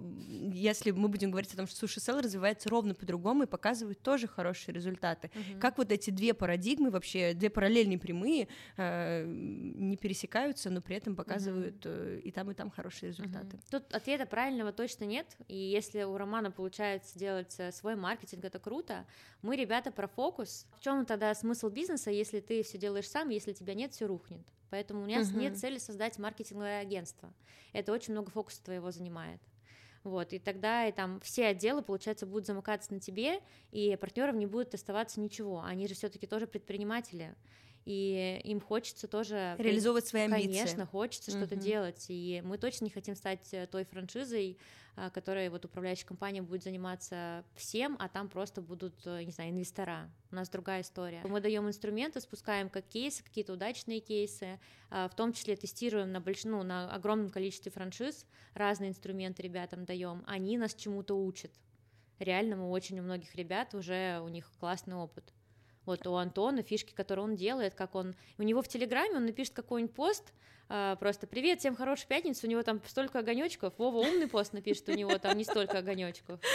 [0.53, 4.27] если мы будем говорить о том, что суши сел развивается ровно по-другому и показывает тоже
[4.27, 5.31] хорошие результаты?
[5.33, 5.59] Mm-hmm.
[5.61, 11.17] Как вот эти две парадигмы вообще, две параллельные прямые а, не пересекаются, но при этом
[11.17, 12.21] показывают mm-hmm.
[12.21, 13.57] и там, и там хорошие результаты?
[13.57, 13.71] Mm-hmm.
[13.71, 18.59] Тут ответа правильного точно нет, и если у Романа получается делать э, свой маркетинг, это
[18.59, 19.07] круто.
[19.43, 20.67] Мы, ребята, про фокус.
[20.79, 24.07] В чем тогда смысл смысл бизнеса, если ты все делаешь сам, если тебя нет, все
[24.07, 24.47] рухнет.
[24.71, 25.37] Поэтому у меня uh-huh.
[25.39, 27.33] нет цели создать маркетинговое агентство.
[27.73, 29.41] Это очень много фокуса твоего занимает.
[30.05, 33.41] Вот, и тогда и там все отделы, получается, будут замыкаться на тебе,
[33.73, 35.63] и партнеров не будет оставаться ничего.
[35.63, 37.35] Они же все-таки тоже предприниматели
[37.89, 40.59] и им хочется тоже реализовывать свои амбиции.
[40.59, 44.59] Конечно, хочется что-то делать, и мы точно не хотим стать э, той франшизой,
[44.95, 49.53] а, которая вот управляющая компания будет заниматься всем, а там просто будут, э, не знаю,
[49.53, 50.11] инвестора.
[50.31, 51.23] У нас другая история.
[51.25, 56.21] Мы даем инструменты, спускаем как кейсы, какие-то удачные кейсы, а, в том числе тестируем на
[56.21, 56.45] больш...
[56.45, 60.25] ну, на огромном количестве франшиз разные инструменты ребятам даем.
[60.27, 61.53] Они нас чему-то учат.
[62.19, 65.33] Реально мы очень у многих ребят уже у них классный опыт.
[65.89, 68.15] Вот у Антона фишки, которые он делает, как он...
[68.37, 70.35] У него в Телеграме он напишет какой-нибудь пост,
[70.69, 74.87] а, просто «Привет, всем хорошей пятницы», у него там столько огонечков, Вова умный пост напишет,
[74.91, 76.41] у него там не столько огонечков.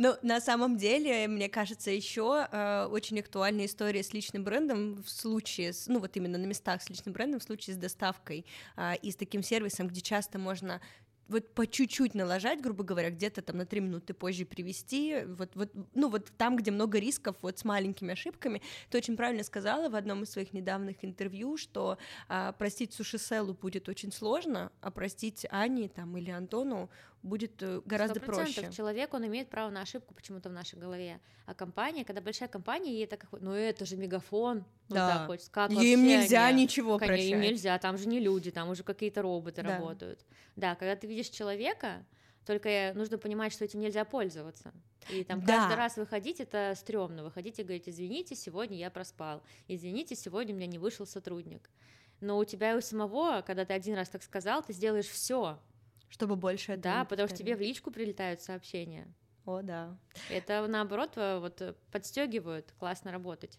[0.00, 5.08] Ну, на самом деле, мне кажется, еще э, очень актуальная история с личным брендом в
[5.08, 8.96] случае, с, ну вот именно на местах с личным брендом, в случае с доставкой э,
[9.02, 10.80] и с таким сервисом, где часто можно
[11.28, 15.70] вот по чуть-чуть налажать, грубо говоря, где-то там на три минуты позже привести, вот, вот,
[15.94, 19.94] ну вот там, где много рисков, вот с маленькими ошибками, ты очень правильно сказала в
[19.94, 25.88] одном из своих недавних интервью, что а, простить Сушиселу будет очень сложно, а простить Ане
[25.88, 26.90] там или Антону
[27.22, 28.24] будет э, гораздо 100%.
[28.24, 28.72] проще.
[28.72, 31.20] Человек, он имеет право на ошибку почему-то в нашей голове.
[31.46, 35.26] А компания, когда большая компания, ей так, ну это же мегафон, да.
[35.26, 36.64] вот так как Им нельзя они...
[36.64, 37.32] ничего Конечно, прощать.
[37.32, 39.76] Им нельзя, там же не люди, там уже какие-то роботы да.
[39.76, 40.24] работают.
[40.56, 42.04] Да, когда ты видишь человека,
[42.44, 44.72] только нужно понимать, что этим нельзя пользоваться.
[45.10, 45.56] И там да.
[45.58, 47.24] каждый раз выходить это стрёмно.
[47.24, 49.42] Выходить и говорить, извините, сегодня я проспал.
[49.66, 51.70] Извините, сегодня у меня не вышел сотрудник.
[52.20, 55.58] Но у тебя и у самого, когда ты один раз так сказал, ты сделаешь все,
[56.08, 59.06] чтобы больше это Да, потому что тебе в личку прилетают сообщения.
[59.44, 59.96] О, да.
[60.30, 63.58] Это наоборот вот подстегивают классно работать.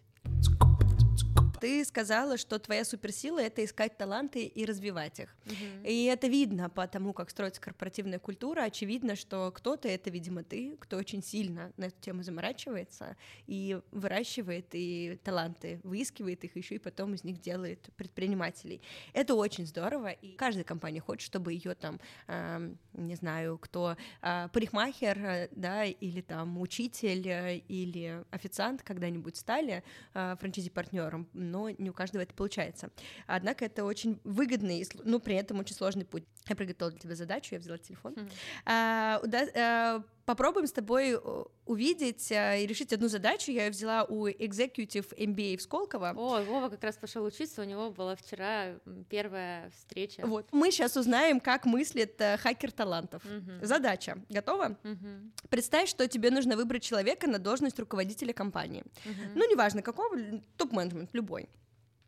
[1.60, 5.36] Ты сказала, что твоя суперсила— это искать таланты и развивать их.
[5.46, 5.86] Угу.
[5.86, 8.62] И это видно по тому, как строится корпоративная культура.
[8.62, 14.66] Очевидно, что кто-то— это, видимо, ты, кто очень сильно на эту тему заморачивается и выращивает
[14.72, 18.80] и таланты, выискивает их еще и потом из них делает предпринимателей.
[19.12, 24.48] Это очень здорово, и каждая компания хочет, чтобы ее там, э, не знаю, кто, э,
[24.52, 29.82] парикмахер, э, да, или там учитель, э, или официант когда-нибудь стали
[30.14, 32.90] э, франчизи-партнером, но не у каждого это получается.
[33.26, 36.24] Однако это очень выгодный, ну, при этом очень сложный путь.
[36.48, 38.14] Я приготовила для тебя задачу, я взяла телефон.
[38.14, 38.32] Mm-hmm.
[38.66, 43.50] А, да, а, попробуем с тобой э, увидеть и решить одну задачу.
[43.50, 46.14] Я ее взяла у Executive MBA в Сколково.
[46.16, 48.78] О, Вова как раз пошел учиться, у него была вчера
[49.08, 50.22] первая встреча.
[50.24, 50.48] Вот.
[50.52, 53.22] Мы сейчас узнаем, как мыслит хакер талантов.
[53.24, 53.66] Угу.
[53.66, 54.18] Задача.
[54.28, 54.78] Готова?
[54.84, 55.48] Угу.
[55.48, 58.84] Представь, что тебе нужно выбрать человека на должность руководителя компании.
[59.04, 59.32] Угу.
[59.36, 60.16] Ну, неважно какого,
[60.56, 61.48] топ-менеджмент, любой.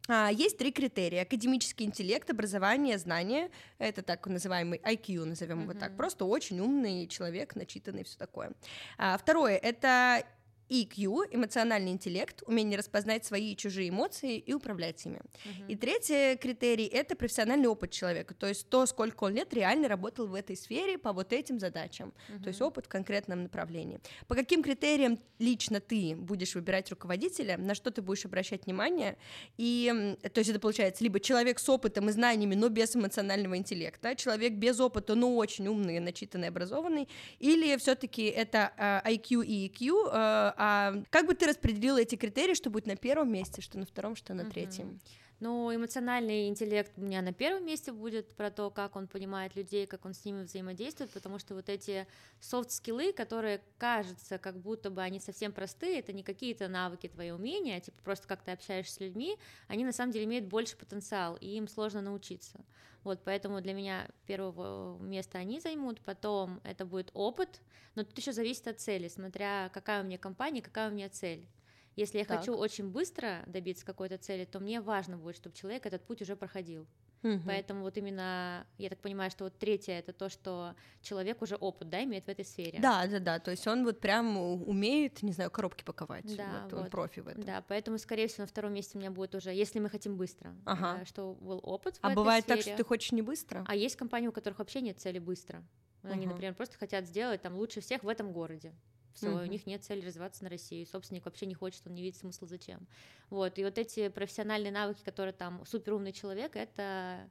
[0.08, 3.50] А, есть три критерия: академический интеллект, образование, знания.
[3.78, 5.78] Это так называемый IQ, назовем его mm-hmm.
[5.78, 5.96] так.
[5.96, 8.52] Просто очень умный человек, начитанный, все такое.
[8.98, 10.24] А, второе это
[10.72, 15.20] EQ, эмоциональный интеллект, умение распознать свои и чужие эмоции и управлять ими.
[15.20, 15.66] Uh-huh.
[15.68, 20.26] И третий критерий— это профессиональный опыт человека, то есть то, сколько он лет реально работал
[20.26, 22.42] в этой сфере по вот этим задачам, uh-huh.
[22.42, 24.00] то есть опыт в конкретном направлении.
[24.28, 29.18] По каким критериям лично ты будешь выбирать руководителя, на что ты будешь обращать внимание,
[29.58, 34.14] и, то есть это получается либо человек с опытом и знаниями, но без эмоционального интеллекта,
[34.14, 37.08] человек без опыта, но очень умный, начитанный, образованный,
[37.38, 42.55] или все-таки это uh, э, IQ и EQ, а как бы ты распределила эти критерии,
[42.55, 45.01] что будет на первом месте, что на втором, что на третьем?
[45.42, 49.88] Ну, эмоциональный интеллект у меня на первом месте будет про то, как он понимает людей,
[49.88, 52.07] как он с ними взаимодействует, потому что вот эти
[52.38, 57.78] софт-скиллы, которые кажутся, как будто бы они совсем простые, это не какие-то навыки, твои умения,
[57.78, 61.35] а типа просто как ты общаешься с людьми, они на самом деле имеют больше потенциал,
[61.40, 62.64] и им сложно научиться.
[63.02, 67.61] Вот, поэтому для меня первого места они займут, потом это будет опыт,
[67.96, 71.48] но тут еще зависит от цели, смотря какая у меня компания, какая у меня цель.
[71.96, 72.38] Если я так.
[72.38, 76.37] хочу очень быстро добиться какой-то цели, то мне важно будет, чтобы человек этот путь уже
[76.37, 76.87] проходил.
[77.22, 77.42] Угу.
[77.46, 81.88] Поэтому вот именно, я так понимаю, что вот третье это то, что человек уже опыт,
[81.88, 82.81] да, имеет в этой сфере.
[82.81, 83.38] Да, да, да.
[83.38, 86.37] То есть он вот прям умеет, не знаю, коробки паковать.
[86.37, 86.83] Да, вот, вот.
[86.83, 87.44] он профи в этом.
[87.44, 90.55] Да, поэтому, скорее всего, на втором месте у меня будет уже, если мы хотим быстро,
[90.64, 90.98] ага.
[90.98, 91.98] да, что был опыт.
[91.98, 92.62] В а этой бывает сфере.
[92.62, 93.64] так, что ты хочешь не быстро?
[93.68, 95.62] А есть компании, у которых вообще нет цели быстро.
[96.02, 96.31] Они, угу.
[96.31, 98.74] например, просто хотят сделать там лучше всех в этом городе.
[99.14, 99.42] Все, mm-hmm.
[99.42, 102.48] у них нет цели развиваться на Россию, собственник вообще не хочет, он не видит смысла
[102.48, 102.87] зачем.
[103.31, 107.29] Вот, и вот эти профессиональные навыки, которые там суперумный человек, это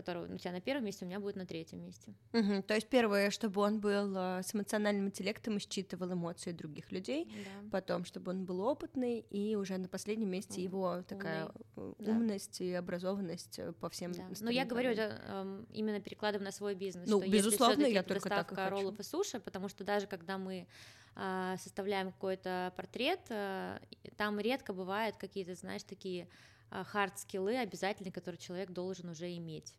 [0.00, 2.14] который у тебя на первом месте, у меня будет на третьем месте.
[2.32, 6.90] Угу, то есть первое, чтобы он был э, с эмоциональным интеллектом и считывал эмоции других
[6.92, 7.70] людей, да.
[7.70, 11.94] потом, чтобы он был опытный, и уже на последнем месте его такая Умный.
[11.98, 12.64] умность да.
[12.64, 14.12] и образованность э, по всем.
[14.12, 14.26] Да.
[14.40, 17.08] Но я говорю это э, именно перекладывая на свой бизнес.
[17.08, 18.70] Ну, что безусловно, если я только так и хочу.
[18.70, 20.66] роллов и суши, потому что даже когда мы
[21.16, 23.78] э, составляем какой-то портрет, э,
[24.16, 26.28] там редко бывают какие-то, знаешь, такие
[26.70, 29.74] хард-скиллы обязательные, которые человек должен уже иметь.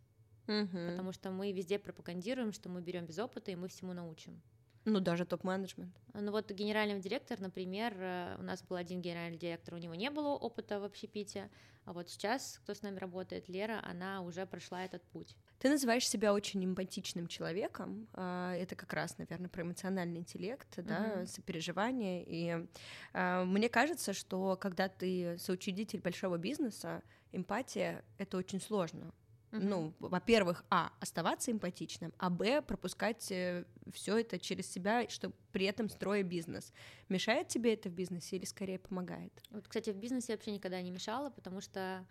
[0.47, 0.91] Угу.
[0.91, 4.41] Потому что мы везде пропагандируем, что мы берем без опыта и мы всему научим.
[4.85, 5.95] Ну, даже топ-менеджмент.
[6.13, 10.09] Ну вот генеральный директор, например, э, у нас был один генеральный директор, у него не
[10.09, 11.51] было опыта в общепите,
[11.85, 15.35] а вот сейчас, кто с нами работает, Лера, она уже прошла этот путь.
[15.59, 21.05] Ты называешь себя очень эмпатичным человеком, а, это как раз, наверное, про эмоциональный интеллект, да,
[21.05, 21.25] mm-hmm.
[21.27, 22.67] сопереживание, и
[23.13, 29.13] а, мне кажется, что когда ты соучредитель большого бизнеса, эмпатия— это очень сложно,
[29.51, 29.59] Uh-huh.
[29.59, 35.65] Ну, во-первых, а оставаться эмпатичным, а б пропускать э, все это через себя, чтобы при
[35.65, 36.73] этом строя бизнес.
[37.09, 39.33] Мешает тебе это в бизнесе или скорее помогает?
[39.49, 42.05] Вот, кстати, в бизнесе вообще никогда не мешало, потому что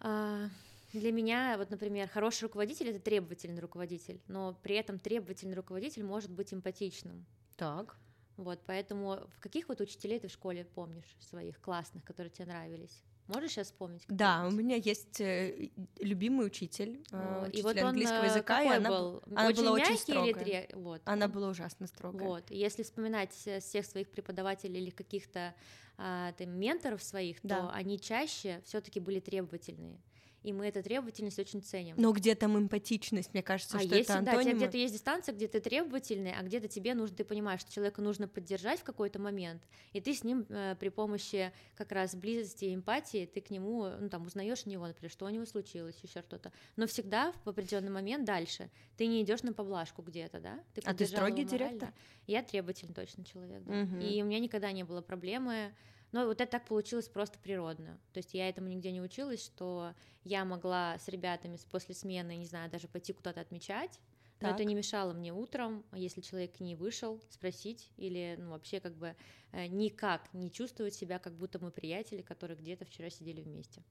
[0.00, 0.48] э,
[0.92, 6.30] для меня, вот, например, хороший руководитель это требовательный руководитель, но при этом требовательный руководитель может
[6.30, 7.24] быть эмпатичным.
[7.56, 7.96] Так.
[8.36, 13.02] Вот, поэтому в каких вот учителей ты в школе помнишь своих классных, которые тебе нравились?
[13.28, 14.02] Можешь сейчас вспомнить?
[14.08, 15.68] Да, у меня есть э,
[16.00, 19.22] любимый учитель, э, учитель и вот английского он, э, языка, и она, был?
[19.30, 20.44] она очень была очень строгая.
[20.44, 21.02] Или вот.
[21.04, 22.26] Она была ужасно строгая.
[22.26, 25.54] Вот, если вспоминать всех своих преподавателей или каких-то
[25.98, 27.60] а, там, менторов своих, да.
[27.60, 30.00] то они чаще все-таки были требовательные
[30.42, 31.96] и мы эту требовательность очень ценим.
[31.98, 34.52] Но где там эмпатичность, мне кажется, а что есть, это антонимы.
[34.52, 38.02] Да, где-то есть дистанция, где ты требовательный, а где-то тебе нужно, ты понимаешь, что человека
[38.02, 42.66] нужно поддержать в какой-то момент, и ты с ним э, при помощи как раз близости
[42.66, 46.20] и эмпатии, ты к нему, ну там, узнаешь него, например, что у него случилось, еще
[46.20, 46.52] что-то.
[46.76, 50.60] Но всегда в определенный момент дальше ты не идешь на поблажку где-то, да?
[50.74, 51.92] Ты а ты строгий директор?
[52.26, 53.82] Я требовательный точно человек, да.
[53.82, 54.00] Угу.
[54.00, 55.72] И у меня никогда не было проблемы
[56.12, 57.98] но вот это так получилось просто природно.
[58.12, 59.94] То есть я этому нигде не училась, что
[60.24, 63.98] я могла с ребятами после смены, не знаю, даже пойти куда-то отмечать,
[64.40, 68.94] но это не мешало мне утром, если человек не вышел, спросить или ну, вообще как
[68.94, 69.16] бы
[69.52, 73.82] э, никак не чувствовать себя, как будто мы приятели, которые где-то вчера сидели вместе.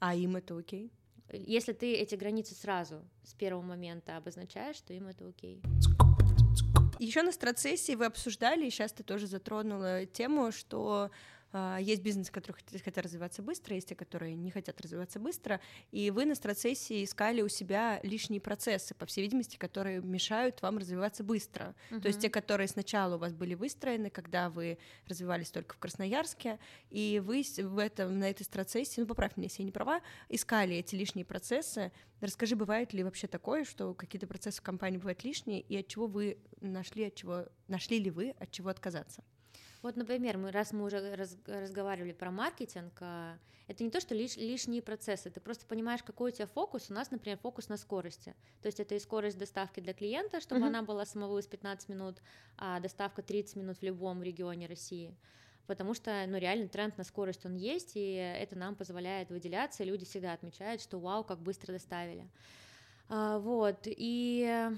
[0.00, 0.92] А им это окей?
[1.32, 5.62] Если ты эти границы сразу с первого момента обозначаешь, то им это окей.
[6.98, 11.10] Еще на страцессии вы обсуждали, и сейчас ты тоже затронула тему, что
[11.80, 16.26] есть бизнесы, которые хотят развиваться быстро, есть те, которые не хотят развиваться быстро, и вы
[16.26, 21.74] на страцессии искали у себя лишние процессы, по всей видимости, которые мешают вам развиваться быстро.
[21.90, 22.00] Uh-huh.
[22.00, 26.58] То есть те, которые сначала у вас были выстроены, когда вы развивались только в Красноярске,
[26.90, 30.76] и вы в этом, на этой страцессии, ну, поправь меня, если я не права, искали
[30.76, 31.92] эти лишние процессы.
[32.20, 36.06] Расскажи, бывает ли вообще такое, что какие-то процессы в компании бывают лишние, и от чего
[36.06, 39.22] вы нашли, от чего, нашли ли вы, от чего отказаться?
[39.82, 44.14] Вот, например, мы, раз мы уже раз, разговаривали про маркетинг, а, это не то, что
[44.14, 46.90] лиш, лишние процессы, ты просто понимаешь, какой у тебя фокус.
[46.90, 48.34] У нас, например, фокус на скорости.
[48.62, 50.68] То есть это и скорость доставки для клиента, чтобы uh-huh.
[50.68, 52.16] она была самовывоз 15 минут,
[52.56, 55.14] а доставка 30 минут в любом регионе России
[55.68, 59.86] потому что, ну, реально тренд на скорость он есть, и это нам позволяет выделяться, и
[59.86, 62.26] люди всегда отмечают, что вау, как быстро доставили.
[63.10, 64.70] А, вот, и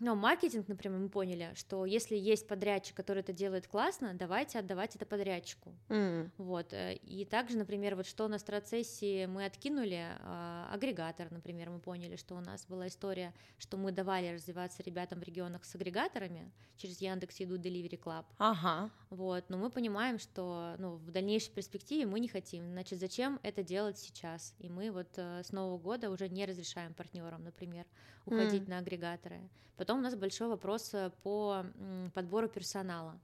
[0.00, 4.96] но маркетинг, например, мы поняли, что если есть подрядчик, который это делает классно, давайте отдавать
[4.96, 5.72] это подрядчику.
[5.88, 6.30] Mm.
[6.38, 6.72] Вот.
[6.72, 12.16] Э, и также, например, вот что на страцессии мы откинули, э, агрегатор, например, мы поняли,
[12.16, 17.00] что у нас была история, что мы давали развиваться ребятам в регионах с агрегаторами через
[17.00, 18.24] Яндекс Еду Delivery Club.
[18.38, 18.90] Ага.
[19.10, 19.44] Вот.
[19.48, 22.68] Но мы понимаем, что ну, в дальнейшей перспективе мы не хотим.
[22.72, 24.54] Значит, зачем это делать сейчас?
[24.58, 27.86] И мы вот э, с Нового года уже не разрешаем партнерам, например,
[28.26, 28.70] уходить mm.
[28.70, 29.40] на агрегаторы.
[29.84, 31.66] Потом у нас большой вопрос э, по
[32.14, 33.20] подбору персонала.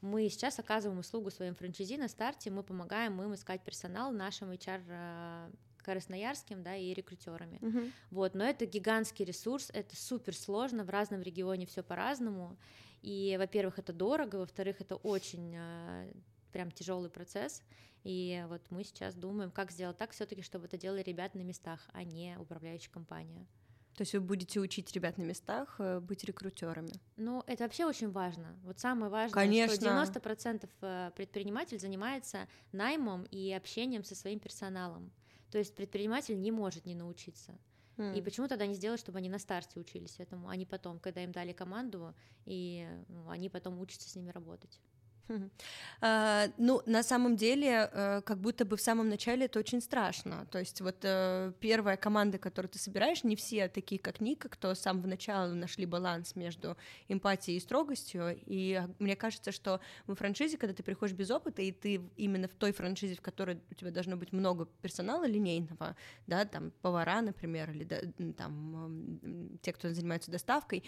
[0.00, 4.82] Мы сейчас оказываем услугу своим франчайзи на старте, мы помогаем им искать персонал нашим HR
[4.86, 7.58] э, красноярским, да, и рекрутерами.
[7.60, 7.90] Uh-huh.
[8.12, 12.56] Вот, но это гигантский ресурс, это супер сложно, в разном регионе все по-разному.
[13.02, 16.12] И, во-первых, это дорого, во-вторых, это очень э,
[16.52, 17.60] прям тяжелый процесс.
[18.04, 21.80] И вот мы сейчас думаем, как сделать так все-таки, чтобы это делали ребята на местах,
[21.92, 23.48] а не управляющая компания.
[23.96, 26.92] То есть вы будете учить ребят на местах э, быть рекрутерами?
[27.16, 28.56] Ну, это вообще очень важно.
[28.64, 29.76] Вот самое важное, Конечно.
[29.76, 35.12] что 90% э, предприниматель занимается наймом и общением со своим персоналом.
[35.50, 37.56] То есть предприниматель не может не научиться.
[37.96, 38.18] Mm.
[38.18, 41.22] И почему тогда не сделать, чтобы они на старте учились этому, а не потом, когда
[41.22, 42.14] им дали команду,
[42.44, 44.80] и ну, они потом учатся с ними работать?
[45.28, 50.46] Uh, ну, на самом деле, uh, как будто бы в самом начале это очень страшно.
[50.50, 54.74] То есть вот uh, первая команда, которую ты собираешь, не все такие, как Ника, кто
[54.74, 56.76] с самого начала нашли баланс между
[57.08, 58.38] эмпатией и строгостью.
[58.46, 62.54] И мне кажется, что в франшизе, когда ты приходишь без опыта, и ты именно в
[62.54, 65.96] той франшизе, в которой у тебя должно быть много персонала линейного,
[66.26, 68.00] да, там повара, например, или да,
[68.36, 70.84] там те, кто занимается доставкой,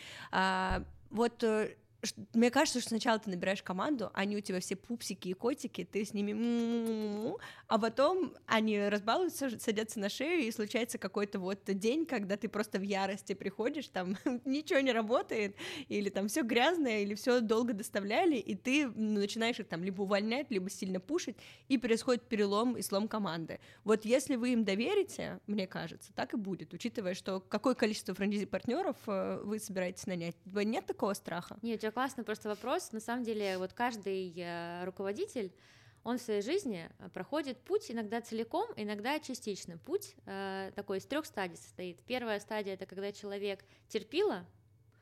[1.10, 1.76] вот э,
[2.34, 6.04] мне кажется, что сначала ты набираешь команду, они у тебя все пупсики и котики, ты
[6.04, 7.34] с ними,
[7.68, 12.78] а потом они разбалуются, садятся на шею, и случается какой-то вот день, когда ты просто
[12.78, 15.56] в ярости приходишь, там ничего не работает,
[15.88, 20.50] или там все грязное, или все долго доставляли, и ты начинаешь их там либо увольнять,
[20.50, 21.36] либо сильно пушить,
[21.68, 23.60] и происходит перелом и слом команды.
[23.84, 28.46] Вот если вы им доверите, мне кажется, так и будет, учитывая, что какое количество франчайзи
[28.46, 30.36] партнеров э, вы собираетесь нанять.
[30.44, 31.58] Нет такого страха?
[31.62, 32.92] Нет, тебя классный просто вопрос.
[32.92, 35.50] На самом деле, вот каждый э, руководитель,
[36.04, 39.78] он в своей жизни э, проходит путь иногда целиком, иногда частично.
[39.78, 42.02] Путь э, такой из трех стадий состоит.
[42.02, 44.44] Первая стадия это когда человек терпила,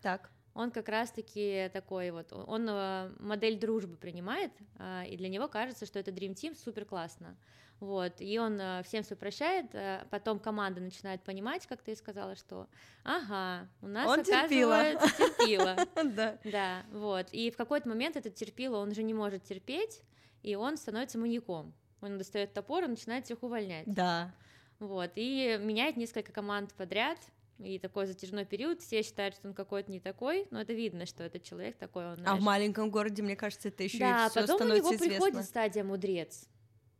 [0.02, 0.30] так.
[0.54, 5.86] он как раз-таки такой вот, он э, модель дружбы принимает, э, и для него кажется,
[5.86, 7.36] что это Dream Team супер классно.
[7.80, 12.36] Вот, и он э, всем все прощает, э, потом команда начинает понимать, как ты сказала,
[12.36, 12.66] что
[13.02, 15.76] ага, у нас он оказывается терпила.
[16.14, 16.38] Да.
[16.44, 20.02] Да, вот, и в какой-то момент этот терпило, он уже не может терпеть,
[20.42, 21.74] и он становится маньяком.
[22.00, 23.86] Он достает топор и начинает всех увольнять.
[23.86, 24.32] Да.
[24.78, 27.18] Вот, и меняет несколько команд подряд,
[27.58, 31.22] и такой затяжной период, все считают, что он какой-то не такой, но это видно, что
[31.22, 32.38] этот человек такой, он, знаешь...
[32.38, 35.08] А в маленьком городе, мне кажется, это еще да, и все потом у него известно.
[35.08, 36.48] приходит стадия мудрец,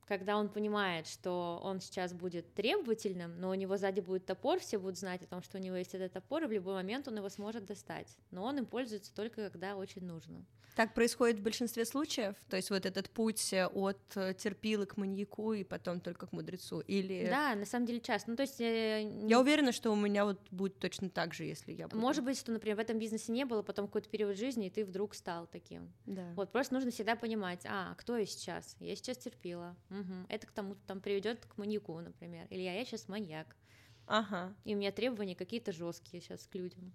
[0.07, 4.78] когда он понимает, что он сейчас будет требовательным, но у него сзади будет топор, все
[4.78, 7.16] будут знать о том, что у него есть этот топор, и в любой момент он
[7.16, 8.16] его сможет достать.
[8.30, 10.44] Но он им пользуется только когда очень нужно.
[10.75, 12.35] Так происходит в большинстве случаев?
[12.49, 16.33] То есть вот этот путь э, от э, терпилы к маньяку и потом только к
[16.33, 16.81] мудрецу?
[16.81, 17.27] Или...
[17.29, 18.31] Да, на самом деле часто.
[18.31, 18.61] Ну, то есть...
[18.61, 22.01] Э, я уверена, что у меня вот будет точно так же, если я буду...
[22.01, 24.85] Может быть, что, например, в этом бизнесе не было, потом какой-то период жизни, и ты
[24.85, 25.93] вдруг стал таким.
[26.07, 26.33] Да.
[26.35, 28.77] Вот просто нужно всегда понимать, а, кто я сейчас?
[28.81, 29.77] Я сейчас терпила.
[29.91, 30.27] Угу.
[30.29, 32.49] Это к тому, там приведет к маньяку, например.
[32.51, 33.57] Или я, я сейчас маньяк.
[34.07, 34.55] Ага.
[34.64, 36.93] И у меня требования какие-то жесткие сейчас к людям.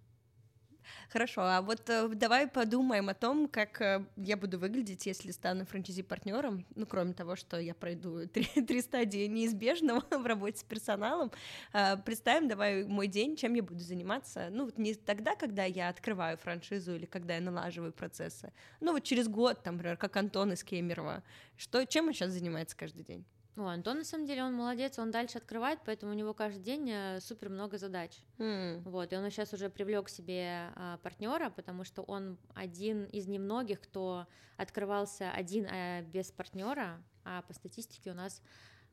[1.10, 5.66] Хорошо, а вот э, давай подумаем о том, как э, я буду выглядеть, если стану
[5.66, 6.66] франчайзи-партнером.
[6.76, 11.32] Ну, кроме того, что я пройду три, три стадии неизбежного в работе с персоналом.
[11.74, 14.50] Э, представим, давай мой день, чем я буду заниматься.
[14.52, 18.54] Ну, вот не тогда, когда я открываю франшизу или когда я налаживаю процессы.
[18.80, 21.24] Ну, вот через год, там, например, как Антон из Кемерово.
[21.58, 23.26] Что, чем он сейчас занимается каждый день?
[23.56, 26.89] Ну, Антон, на самом деле, он молодец, он дальше открывает, поэтому у него каждый день
[26.89, 28.18] э, супер много задач.
[28.38, 28.82] Mm.
[28.84, 33.82] Вот, и он сейчас уже привлек себе а, партнера, потому что он один из немногих,
[33.82, 38.41] кто открывался один а без партнера, а по статистике у нас,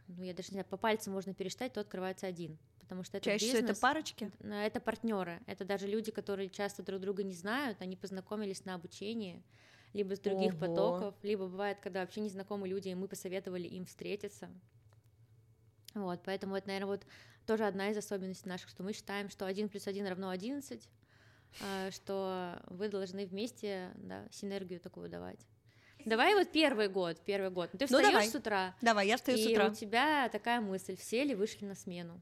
[0.09, 2.59] ну, я даже не знаю, по пальцам можно пересчитать, то открывается один.
[2.81, 4.31] Потому что это Чаще бизнес, это парочки?
[4.41, 9.43] Это партнеры, это даже люди, которые часто друг друга не знают, они познакомились на обучении,
[9.97, 10.61] либо с других Ого.
[10.61, 14.49] потоков, либо бывает, когда вообще незнакомые люди, и мы посоветовали им встретиться.
[15.95, 17.07] Вот, поэтому это, наверное, вот
[17.47, 20.87] тоже одна из особенностей наших, что мы считаем, что 1 плюс 1 равно 11,
[21.63, 25.41] а, что вы должны вместе да, синергию такую давать.
[26.05, 27.71] Давай вот первый год, первый год.
[27.73, 28.77] Ты встаешь ну, с утра.
[28.83, 29.67] Давай, я встаю с утра.
[29.67, 32.21] И у тебя такая мысль: все ли вышли на смену?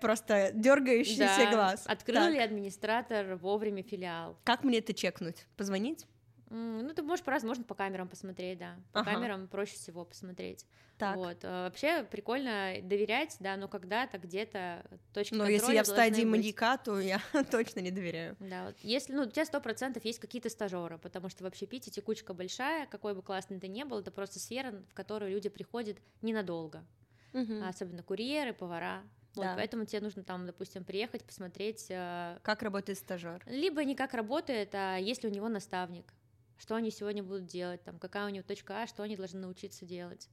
[0.00, 1.50] Просто дергающийся да.
[1.52, 1.84] глаз.
[1.86, 2.32] Открыл так.
[2.32, 4.36] ли администратор вовремя филиал?
[4.44, 5.46] Как мне это чекнуть?
[5.56, 6.06] Позвонить?
[6.50, 8.76] Ну, ты можешь по можно по камерам посмотреть, да.
[8.92, 9.12] По ага.
[9.12, 10.66] камерам проще всего посмотреть.
[10.96, 11.16] Так.
[11.16, 11.38] Вот.
[11.42, 16.30] А, вообще прикольно доверять, да, но когда-то где-то точки Но если я в стадии быть.
[16.30, 17.20] маньяка, то я
[17.50, 18.36] точно не доверяю.
[18.40, 21.90] Да, вот если, ну, у тебя сто процентов есть какие-то стажеры, потому что вообще Пите
[21.90, 25.98] текучка большая, какой бы классный ты ни был, это просто сфера, в которую люди приходят
[26.22, 26.84] ненадолго.
[27.34, 27.62] Угу.
[27.64, 29.02] Особенно курьеры, повара.
[29.34, 29.54] Вот, да.
[29.54, 31.86] поэтому тебе нужно там, допустим, приехать, посмотреть.
[31.90, 33.42] Э, как работает стажер.
[33.46, 36.12] Либо не как работает, а если у него наставник
[36.58, 39.86] что они сегодня будут делать, там, какая у него точка А, что они должны научиться
[39.86, 40.28] делать.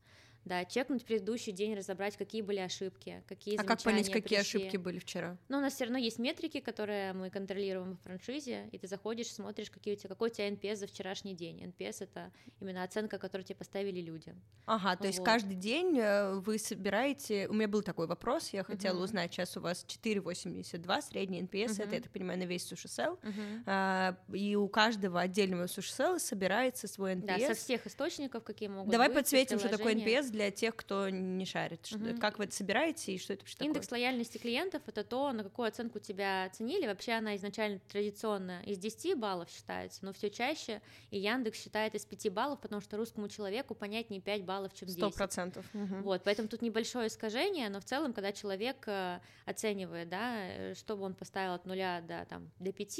[0.45, 4.59] Да, чекнуть предыдущий день, разобрать, какие были ошибки, какие А как понять, какие пришли.
[4.59, 5.37] ошибки были вчера?
[5.49, 9.31] Ну, у нас все равно есть метрики, которые мы контролируем в франшизе, и ты заходишь,
[9.31, 11.63] смотришь, какие у тебя, какой у тебя NPS за вчерашний день.
[11.63, 12.31] NPS— это
[12.61, 14.35] именно оценка, которую тебе поставили люди.
[14.67, 17.47] Ага, то есть каждый день э, вы собираете...
[17.47, 19.03] У меня был такой вопрос, я хотела uh-huh.
[19.03, 21.83] узнать, сейчас у вас 4,82, средний NPS, uh-huh.
[21.83, 23.63] это, я так понимаю, на весь сушисел, uh-huh.
[23.65, 27.39] а, и у каждого отдельного сушисела собирается свой NPS.
[27.39, 29.13] Да, со всех источников, какие могут Давай быть.
[29.13, 31.87] Давай подсветим, что такое NPS для тех, кто не шарит.
[31.91, 32.19] Угу.
[32.19, 34.01] Как вы это собираете и что это вообще Индекс такое?
[34.01, 36.85] лояльности клиентов— это то, на какую оценку тебя оценили.
[36.85, 42.05] Вообще она изначально традиционно из 10 баллов считается, но все чаще и Яндекс считает из
[42.05, 45.01] 5 баллов, потому что русскому человеку понятнее 5 баллов, чем 10.
[45.01, 45.59] 100%.
[45.73, 46.03] Угу.
[46.03, 51.03] Вот, поэтому тут небольшое искажение, но в целом, когда человек э, оценивает, да, э, чтобы
[51.03, 52.99] он поставил от нуля до, там, до 5,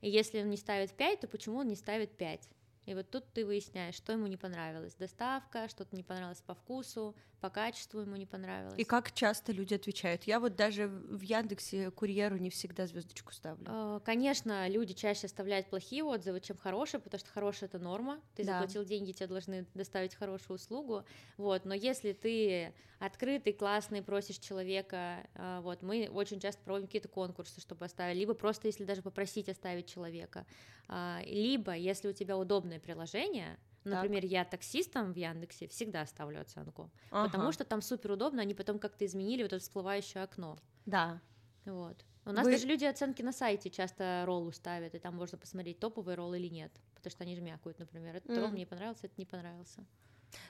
[0.00, 2.48] и если он не ставит 5, то почему он не ставит 5?
[2.88, 4.94] И вот тут ты выясняешь, что ему не понравилось.
[4.94, 8.78] Доставка, что-то не понравилось по вкусу, по качеству ему не понравилось.
[8.78, 10.24] И как часто люди отвечают?
[10.24, 13.64] Я вот даже в Яндексе курьеру не всегда звездочку ставлю.
[13.68, 18.20] А, конечно, люди чаще оставляют плохие отзывы, чем хорошие, потому что хорошая это норма.
[18.34, 18.54] Ты да.
[18.54, 21.04] заплатил деньги, тебе должны доставить хорошую услугу.
[21.36, 27.08] Вот, но если ты открытый, классный, просишь человека, а, вот, мы очень часто проводим какие-то
[27.08, 30.46] конкурсы, чтобы оставить, либо просто если даже попросить оставить человека,
[30.88, 33.58] а, либо если у тебя удобное приложение,
[33.96, 34.30] Например, так.
[34.30, 37.28] я таксистом в Яндексе всегда ставлю оценку, ага.
[37.28, 40.58] потому что там супер удобно, они потом как-то изменили вот это всплывающее окно.
[40.86, 41.20] Да.
[41.64, 42.04] Вот.
[42.24, 42.52] У нас Вы...
[42.52, 46.48] даже люди оценки на сайте часто роллу ставят, и там можно посмотреть, топовый ролл или
[46.48, 48.40] нет, потому что они жмякают, например, этот mm.
[48.40, 49.86] ролл мне понравился, это не понравился.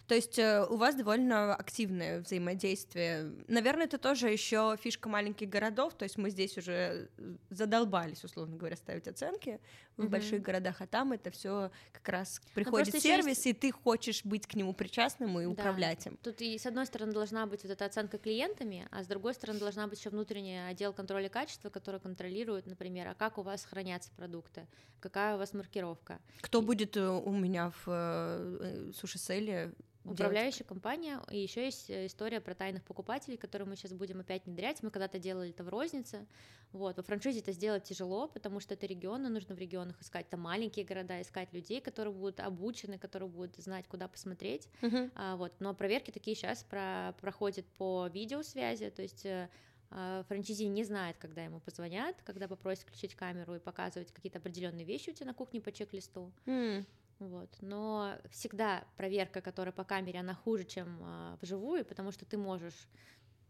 [0.07, 3.32] То есть э, у вас довольно активное взаимодействие.
[3.47, 5.95] Наверное, это тоже еще фишка маленьких городов.
[5.95, 7.11] То есть мы здесь уже
[7.51, 9.61] задолбались, условно говоря, ставить оценки
[9.99, 13.47] в больших городах, а там это все как раз ну, приходит ну, сервис, есть...
[13.47, 15.51] и ты хочешь быть к нему причастным и да.
[15.51, 16.17] управлять им.
[16.23, 19.59] Тут и с одной стороны должна быть вот эта оценка клиентами, а с другой стороны
[19.59, 24.11] должна быть еще внутренний отдел контроля качества, который контролирует, например, а как у вас хранятся
[24.17, 24.67] продукты,
[25.01, 26.21] какая у вас маркировка.
[26.41, 26.65] Кто и...
[26.65, 29.73] будет э, у меня в э, суши-селе
[30.05, 30.69] Управляющая делать.
[30.69, 34.83] компания, и еще есть э, история про тайных покупателей, которую мы сейчас будем опять внедрять.
[34.83, 36.27] Мы когда-то делали это в рознице.
[36.73, 36.97] Вот.
[36.97, 40.85] Во франшизе это сделать тяжело, потому что это регионы, нужно в регионах искать там маленькие
[40.85, 44.69] города, искать людей, которые будут обучены, которые будут знать, куда посмотреть.
[44.83, 45.11] Uh-huh.
[45.15, 45.53] А, вот.
[45.61, 49.49] Но проверки такие сейчас про, проходят по видеосвязи, то есть э,
[49.91, 54.85] а, франчайзи не знает, когда ему позвонят, когда попросят включить камеру и показывать какие-то определенные
[54.85, 56.31] вещи у тебя на кухне по чек-листу.
[56.47, 56.85] Mm.
[57.19, 57.49] Вот.
[57.61, 62.89] Но всегда проверка, которая по камере, она хуже, чем э, вживую, потому что ты можешь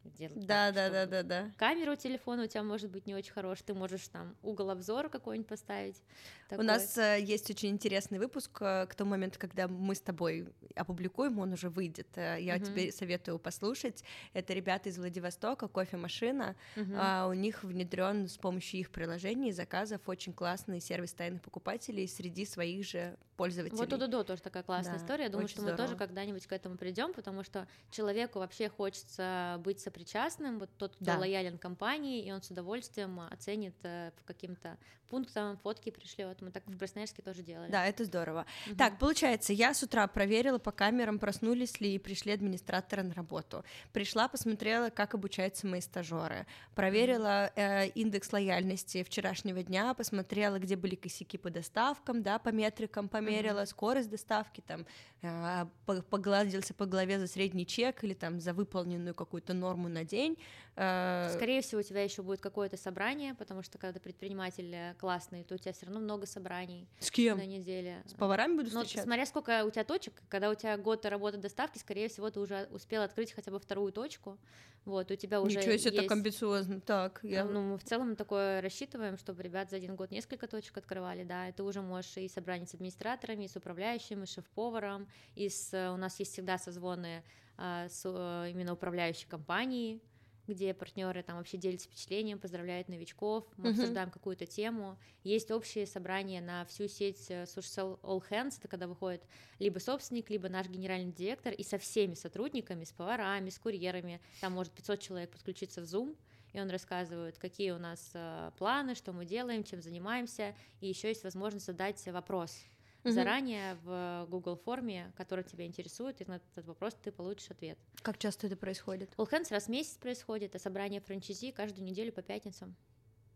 [0.04, 0.46] делать.
[0.46, 1.50] Да, да, да, да, да.
[1.58, 5.08] Камера у телефона у тебя может быть не очень хорошая, ты можешь там угол обзора
[5.08, 6.02] какой-нибудь поставить.
[6.48, 6.64] Такой.
[6.64, 10.48] У нас э, есть очень интересный выпуск э, к тому моменту, когда мы с тобой
[10.74, 12.08] опубликуем, он уже выйдет.
[12.16, 12.64] Э, я угу.
[12.64, 14.02] тебе советую послушать.
[14.32, 16.56] Это ребята из Владивостока, кофемашина.
[16.76, 16.92] Угу.
[16.96, 22.46] А, у них внедрен с помощью их приложений заказов очень классный сервис тайных покупателей среди
[22.46, 23.78] своих же пользователей.
[23.78, 25.24] Вот Додо тоже такая классная да, история.
[25.24, 25.80] Я думаю, что здорово.
[25.80, 30.96] мы тоже когда-нибудь к этому придем, потому что человеку вообще хочется быть сопричастным, вот тот,
[30.96, 31.18] кто да.
[31.18, 34.78] лоялен компании, и он с удовольствием оценит по каким-то
[35.08, 36.37] пунктам, фотки пришлет.
[36.40, 37.70] Мы так в Красноярске тоже делали.
[37.70, 38.46] Да, это здорово.
[38.66, 38.76] Угу.
[38.76, 43.64] Так, получается, я с утра проверила по камерам, проснулись ли и пришли администраторы на работу.
[43.92, 46.46] Пришла, посмотрела, как обучаются мои стажеры.
[46.74, 53.08] Проверила э, индекс лояльности вчерашнего дня, посмотрела, где были косяки по доставкам, да, по метрикам
[53.08, 53.66] померила, угу.
[53.66, 54.86] скорость доставки, там,
[55.22, 55.66] э,
[56.10, 60.36] погладился по голове за средний чек или там за выполненную какую-то норму на день.
[60.80, 65.42] Э, Скорее всего, у тебя еще будет какое-то собрание, потому что когда предприниматель э, классный,
[65.42, 66.86] то у тебя все равно много собраний.
[67.00, 67.36] С кем?
[67.36, 68.04] На неделе.
[68.06, 71.78] С поварами буду Но смотря сколько у тебя точек, когда у тебя год работы доставки,
[71.78, 74.38] скорее всего, ты уже успел открыть хотя бы вторую точку.
[74.84, 75.96] Вот, у тебя уже Ничего себе, есть...
[75.96, 76.80] так амбициозно.
[76.80, 77.44] Так, я...
[77.44, 81.48] Ну, мы в целом такое рассчитываем, чтобы ребят за один год несколько точек открывали, да,
[81.48, 85.72] и ты уже можешь и собрание с администраторами, и с управляющим, и шеф-поваром, и с...
[85.92, 87.24] у нас есть всегда созвоны
[87.56, 90.00] а, с э, именно управляющей компанией,
[90.48, 93.72] где партнеры там вообще делятся впечатлением, поздравляют новичков, мы uh-huh.
[93.72, 94.98] обсуждаем какую-то тему.
[95.22, 99.22] Есть общие собрания на всю сеть э, Social All Hands, это когда выходит
[99.58, 104.54] либо собственник, либо наш генеральный директор, и со всеми сотрудниками, с поварами, с курьерами, там
[104.54, 106.16] может 500 человек подключиться в Zoom,
[106.52, 111.08] и он рассказывает, какие у нас э, планы, что мы делаем, чем занимаемся, и еще
[111.08, 112.64] есть возможность задать вопрос
[113.04, 113.12] угу.
[113.12, 117.78] заранее в Google форме, которая тебя интересует, и на этот вопрос ты получишь ответ.
[118.02, 119.10] Как часто это происходит?
[119.16, 122.76] All Hands раз в месяц происходит, а собрание франчайзи каждую неделю по пятницам.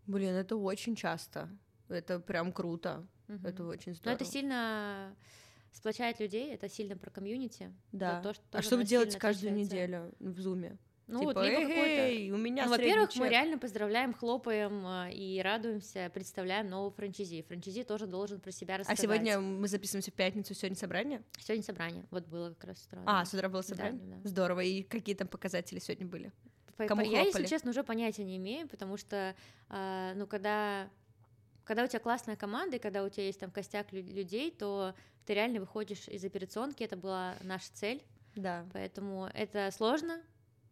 [0.07, 1.49] Блин, это очень часто.
[1.89, 3.07] Это прям круто.
[3.29, 3.47] Угу.
[3.47, 4.11] Это очень здорово.
[4.11, 5.15] Но это сильно
[5.73, 7.73] сплочает людей, это сильно про комьюнити.
[7.93, 8.21] Да.
[8.21, 10.79] То, что а что вы делаете каждую неделю в Зуме?
[11.09, 15.43] Ну, типа, вот, либо эй, у меня ну, Во-первых, мы реально поздравляем, хлопаем э, и
[15.43, 17.43] радуемся, представляем нового франчайзи.
[17.43, 18.99] Франчайзи тоже должен про себя рассказать.
[18.99, 21.23] А сегодня мы записываемся в пятницу, сегодня собрание?
[21.39, 23.03] Сегодня собрание, вот было как раз с утра.
[23.05, 24.01] А, с утра было собрание?
[24.01, 24.29] Да, да.
[24.29, 26.33] Здорово, и какие там показатели сегодня были?
[26.77, 29.35] По, Кому я, если честно, уже понятия не имею, потому что,
[29.69, 30.89] э, ну, когда,
[31.65, 34.95] когда у тебя классная команда, и когда у тебя есть там костяк людей, то
[35.27, 38.03] ты реально выходишь из операционки, это была наша цель,
[38.35, 38.65] да.
[38.73, 40.23] Поэтому это сложно,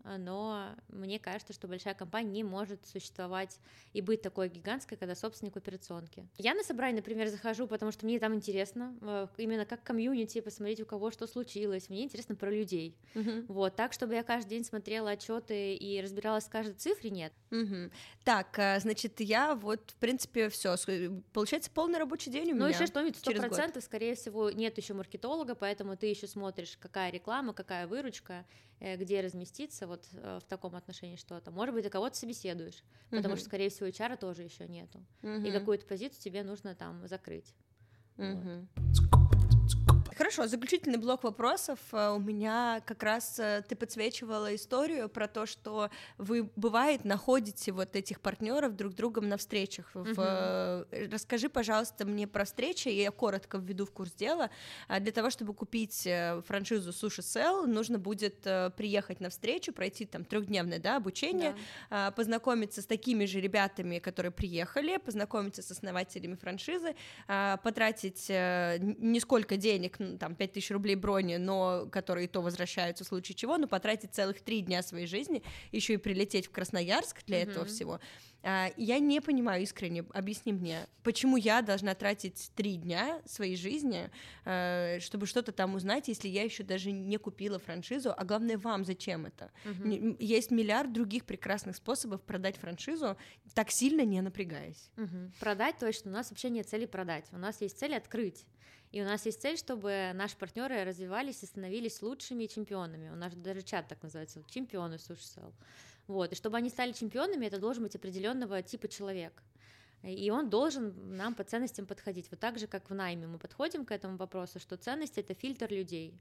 [0.04, 3.58] но мне кажется, что большая компания не может существовать
[3.92, 6.26] и быть такой гигантской, когда собственник операционки.
[6.36, 10.80] Я на собрание, например, захожу, потому что мне там интересно, э, именно как комьюнити, посмотреть,
[10.80, 12.96] у кого что случилось, мне интересно про людей.
[13.14, 13.44] Uh-huh.
[13.48, 17.32] Вот, так, чтобы я каждый день смотрела отчеты и разбиралась в каждой цифре, нет.
[17.50, 17.90] Uh-huh.
[18.24, 20.76] Так, а, значит, я вот, в принципе, все.
[21.32, 22.66] Получается, полный рабочий день у ну, меня.
[22.66, 27.10] Ну, еще что-нибудь, сто процентов, скорее всего, нет еще маркетолога, поэтому ты еще смотришь, какая
[27.10, 31.50] реклама, какая выручка, Э, где разместиться вот э, в таком отношении что-то.
[31.50, 33.38] Может быть, ты кого-то собеседуешь, потому uh-huh.
[33.38, 35.04] что, скорее всего, HR тоже еще нету.
[35.22, 35.46] Uh-huh.
[35.46, 37.54] И какую-то позицию тебе нужно там закрыть.
[38.16, 38.66] Uh-huh.
[38.76, 39.19] Вот.
[40.20, 41.78] Хорошо, заключительный блок вопросов.
[41.92, 47.72] Э, у меня как раз э, ты подсвечивала историю про то, что вы, бывает, находите
[47.72, 49.90] вот этих партнеров друг другом на встречах.
[49.94, 50.12] Угу.
[50.12, 50.86] В...
[51.10, 54.50] Расскажи, пожалуйста, мне про встречи, я коротко введу в курс дела.
[54.88, 58.46] А для того, чтобы купить э, франшизу Суши Сел, нужно будет
[58.76, 61.54] приехать на встречу, пройти там трехдневное да, обучение,
[61.88, 62.08] да.
[62.08, 66.94] А, познакомиться с такими же ребятами, которые приехали, познакомиться с основателями франшизы,
[67.26, 73.58] а, потратить нисколько денег там, 5000 рублей брони, но которые то возвращаются в случае чего,
[73.58, 75.42] но потратить целых три дня своей жизни,
[75.72, 77.50] еще и прилететь в Красноярск для mm-hmm.
[77.50, 78.00] этого всего.
[78.42, 84.10] А, я не понимаю искренне, объясни мне, почему я должна тратить три дня своей жизни,
[84.44, 88.84] а, чтобы что-то там узнать, если я еще даже не купила франшизу, а главное вам
[88.84, 89.50] зачем это?
[89.64, 90.16] Угу.
[90.18, 93.16] Есть миллиард других прекрасных способов продать франшизу,
[93.54, 94.90] так сильно не напрягаясь.
[94.96, 95.32] Угу.
[95.38, 98.46] Продать точно, у нас вообще нет цели продать, у нас есть цель открыть.
[98.90, 103.10] И у нас есть цель, чтобы наши партнеры развивались и становились лучшими чемпионами.
[103.10, 105.40] У нас даже чат так называется, чемпионы Суши
[106.08, 106.32] Вот.
[106.32, 109.42] И чтобы они стали чемпионами, это должен быть определенного типа человек.
[110.02, 112.30] И он должен нам по ценностям подходить.
[112.30, 115.70] Вот так же, как в найме мы подходим к этому вопросу, что ценность— это фильтр
[115.70, 116.14] людей.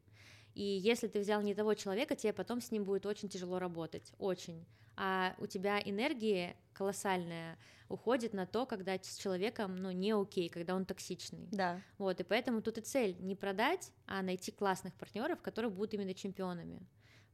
[0.55, 4.11] И если ты взял не того человека, тебе потом с ним будет очень тяжело работать,
[4.17, 4.65] очень.
[4.95, 10.75] А у тебя энергии колоссальная уходит на то, когда с человеком, ну, не окей, когда
[10.75, 11.47] он токсичный.
[11.51, 11.81] Да.
[11.97, 16.13] Вот, и поэтому тут и цель не продать, а найти классных партнеров, которые будут именно
[16.13, 16.85] чемпионами.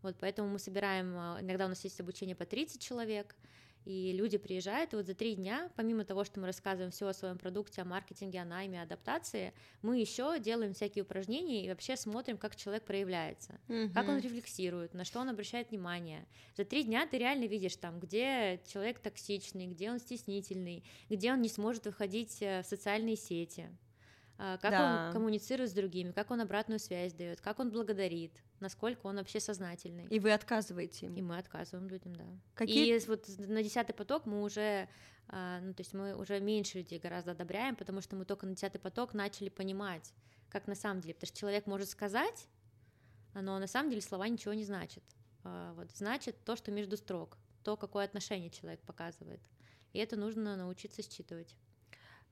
[0.02, 3.36] Вот поэтому мы собираем, а, иногда у нас есть обучение по 30 человек,
[3.86, 7.14] и люди приезжают, и вот за три дня, помимо того, что мы рассказываем все о
[7.14, 12.38] своем продукте, о маркетинге, о найме, адаптации, мы еще делаем всякие упражнения и вообще смотрим,
[12.38, 13.92] как человек проявляется, угу.
[13.94, 16.26] как он рефлексирует, на что он обращает внимание.
[16.58, 21.42] За три дня ты реально видишь там, где человек токсичный, где он стеснительный, где он
[21.42, 23.70] не сможет выходить э, в социальные сети,
[24.38, 25.08] как да.
[25.08, 29.40] он коммуницирует с другими, как он обратную связь дает, как он благодарит, насколько он вообще
[29.40, 30.08] сознательный.
[30.08, 31.16] И вы отказываете им?
[31.16, 32.26] И мы отказываем людям, да.
[32.54, 32.98] Какие...
[32.98, 34.90] И вот на десятый поток мы уже,
[35.28, 38.56] а, ну то есть мы уже меньше людей гораздо одобряем, потому что мы только на
[38.56, 40.14] десятый поток начали понимать,
[40.50, 42.48] как на самом деле, потому что человек может сказать,
[43.34, 45.04] но на самом деле слова ничего не значат.
[45.44, 49.42] А, вот значит то, что между строк, то, какое отношение человек показывает.
[49.94, 51.56] И это нужно научиться считывать.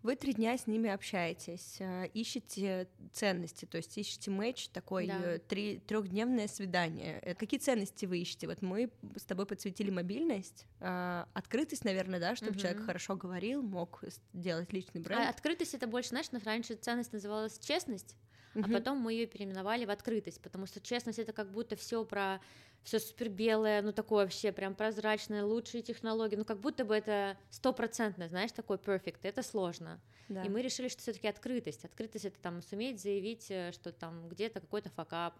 [0.03, 5.17] Вы три дня с ними общаетесь, э, ищете ценности, то есть ищете матч, такой да.
[5.23, 7.19] Э, три, трехдневное свидание.
[7.21, 8.47] Э, какие ценности вы ищете?
[8.47, 12.59] Вот мы с тобой подсветили мобильность, открытость, наверное, да, чтобы угу.
[12.59, 15.21] человек хорошо говорил, мог делать личный бренд.
[15.21, 18.17] А открытость это больше, знаешь, раньше ценность называлась честность,
[18.55, 18.65] угу.
[18.65, 22.41] а потом мы ее переименовали в открытость, потому что честность это как будто все про
[22.83, 27.37] все супер белое, ну такое вообще прям прозрачное, лучшие технологии, ну как будто бы это
[27.49, 30.01] стопроцентно, знаешь, такой perfect, это сложно.
[30.29, 30.43] Да.
[30.43, 31.85] И мы решили, что все-таки открытость.
[31.85, 35.37] Открытость это там суметь заявить, э, что там где-то какой-то факап,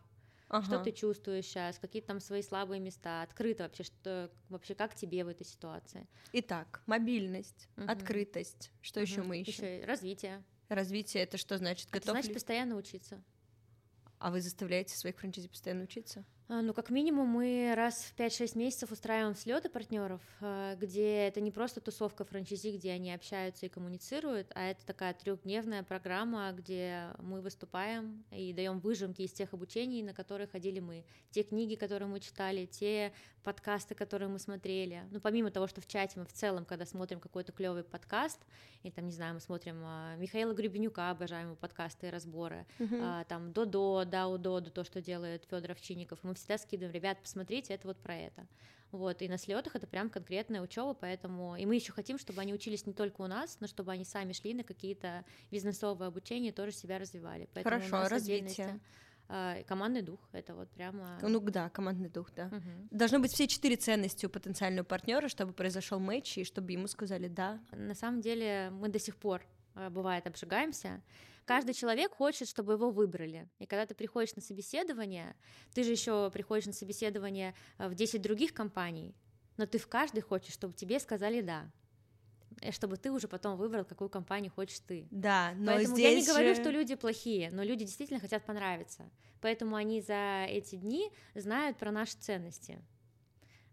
[0.49, 0.65] ага.
[0.65, 5.23] что ты чувствуешь сейчас, какие там свои слабые места, открыто вообще, что вообще как тебе
[5.23, 6.07] в этой ситуации.
[6.33, 7.89] Итак, мобильность, угу.
[7.89, 9.07] открытость, что угу.
[9.07, 9.65] еще мы ищем?
[9.65, 10.43] Еще развитие.
[10.69, 11.87] Развитие это что значит?
[11.91, 12.33] Это значит ли...
[12.33, 13.21] постоянно учиться.
[14.19, 16.23] А вы заставляете своих франчайзи постоянно учиться?
[16.49, 21.39] А, ну, как минимум, мы раз в 5-6 месяцев устраиваем слеты партнеров, а, где это
[21.39, 27.07] не просто тусовка франчайзи, где они общаются и коммуницируют, а это такая трехдневная программа, где
[27.19, 32.09] мы выступаем и даем выжимки из тех обучений, на которые ходили мы, те книги, которые
[32.09, 33.13] мы читали, те
[33.43, 35.03] подкасты, которые мы смотрели.
[35.11, 38.39] Ну, помимо того, что в чате мы в целом, когда смотрим какой-то клевый подкаст,
[38.83, 43.25] и там, не знаю, мы смотрим а, Михаила Гребенюка, обожаем его подкасты и разборы, uh-huh.
[43.27, 47.88] там Додо, Дау Доду, то, что делает Федор Овчинников, мы всегда скидываем, ребят, посмотрите, это
[47.88, 48.47] вот про это.
[48.91, 52.53] Вот, и на слетах это прям конкретная учеба, поэтому и мы еще хотим, чтобы они
[52.53, 56.73] учились не только у нас, но чтобы они сами шли на какие-то бизнесовые обучения тоже
[56.73, 57.49] себя развивали.
[57.55, 58.79] Поэтому Хорошо, развитие.
[59.29, 61.17] А, командный дух, это вот прямо...
[61.21, 62.47] Ну да, командный дух, да.
[62.47, 62.89] Угу.
[62.91, 67.27] Должны быть все четыре ценности у потенциального партнера, чтобы произошел матч и чтобы ему сказали
[67.27, 67.59] да.
[67.71, 69.41] На самом деле мы до сих пор,
[69.73, 71.01] а, бывает, обжигаемся,
[71.45, 73.49] Каждый человек хочет, чтобы его выбрали.
[73.59, 75.35] И когда ты приходишь на собеседование,
[75.73, 79.15] ты же еще приходишь на собеседование э, в 10 других компаний,
[79.57, 81.71] но ты в каждой хочешь, чтобы тебе сказали «да»
[82.71, 85.07] чтобы ты уже потом выбрал, какую компанию хочешь ты.
[85.11, 86.61] Да, но Поэтому здесь я не говорю, же...
[86.61, 89.09] что люди плохие, но люди действительно хотят понравиться.
[89.41, 92.79] Поэтому они за эти дни знают про наши ценности.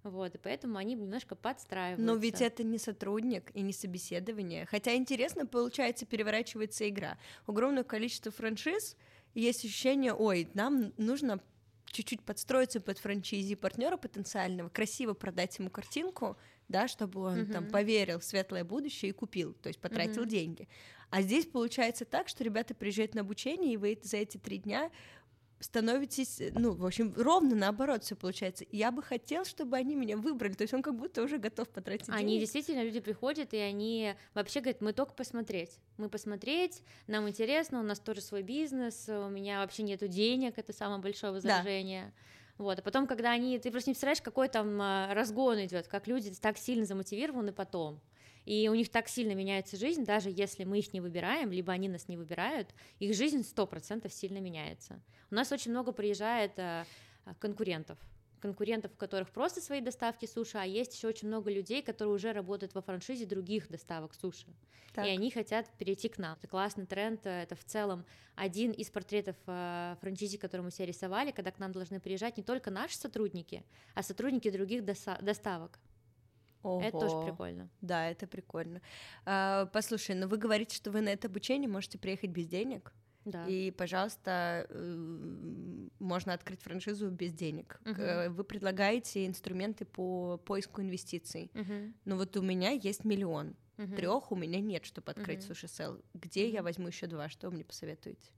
[0.02, 2.04] Вот, и поэтому они немножко подстраиваются.
[2.04, 4.66] Но ведь это не сотрудник и не собеседование.
[4.66, 7.18] Хотя интересно, получается, переворачивается игра.
[7.46, 8.96] Огромное количество франшиз,
[9.34, 11.40] есть ощущение, ой, нам нужно
[11.86, 16.36] чуть-чуть подстроиться под франчизи партнера потенциального, красиво продать ему картинку,
[16.68, 17.52] да, чтобы он uh-huh.
[17.52, 20.28] там поверил в светлое будущее и купил, то есть потратил uh-huh.
[20.28, 20.68] деньги.
[21.10, 24.90] А здесь получается так, что ребята приезжают на обучение, и вы за эти три дня
[25.60, 28.64] становитесь, э, ну, в общем, ровно наоборот все получается.
[28.72, 32.08] Я бы хотел, чтобы они меня выбрали, то есть он как будто уже готов потратить
[32.08, 32.40] они деньги.
[32.40, 37.82] действительно, люди приходят, и они вообще говорят, мы только посмотреть, мы посмотреть, нам интересно, у
[37.82, 42.06] нас тоже свой бизнес, у меня вообще нету денег, это самое большое возражение.
[42.06, 42.64] Да.
[42.64, 46.06] Вот, а потом, когда они, ты просто не представляешь, какой там а, разгон идет, как
[46.06, 48.00] люди так сильно замотивированы потом
[48.44, 51.88] и у них так сильно меняется жизнь, даже если мы их не выбираем, либо они
[51.88, 52.68] нас не выбирают,
[52.98, 55.00] их жизнь сто процентов сильно меняется.
[55.30, 56.84] У нас очень много приезжает а,
[57.38, 57.98] конкурентов,
[58.40, 62.32] конкурентов, у которых просто свои доставки суши, а есть еще очень много людей, которые уже
[62.32, 64.46] работают во франшизе других доставок суши.
[64.94, 65.06] Так.
[65.06, 66.36] И они хотят перейти к нам.
[66.36, 70.86] Это классный тренд, э, это в целом один из портретов э, франшизи, который мы себе
[70.86, 73.64] рисовали, когда к нам должны приезжать не только наши сотрудники,
[73.94, 75.78] а сотрудники других доставок.
[76.62, 76.82] Ого.
[76.82, 77.68] Это тоже прикольно.
[77.80, 78.80] Да, это прикольно.
[79.24, 82.92] А, послушай, ну вы говорите, что вы на это обучение можете приехать без денег.
[83.24, 83.46] Да.
[83.46, 87.80] И, пожалуйста, э, можно открыть франшизу без денег.
[87.84, 88.34] Угу.
[88.34, 91.50] Вы предлагаете инструменты по поиску инвестиций.
[91.54, 91.92] Угу.
[92.06, 93.56] Ну вот у меня есть миллион.
[93.76, 93.96] Угу.
[93.96, 95.48] Трех у меня нет, чтобы открыть угу.
[95.48, 96.00] суши сел.
[96.14, 96.54] Где угу.
[96.54, 97.28] я возьму еще два?
[97.28, 98.30] Что вы мне посоветуете?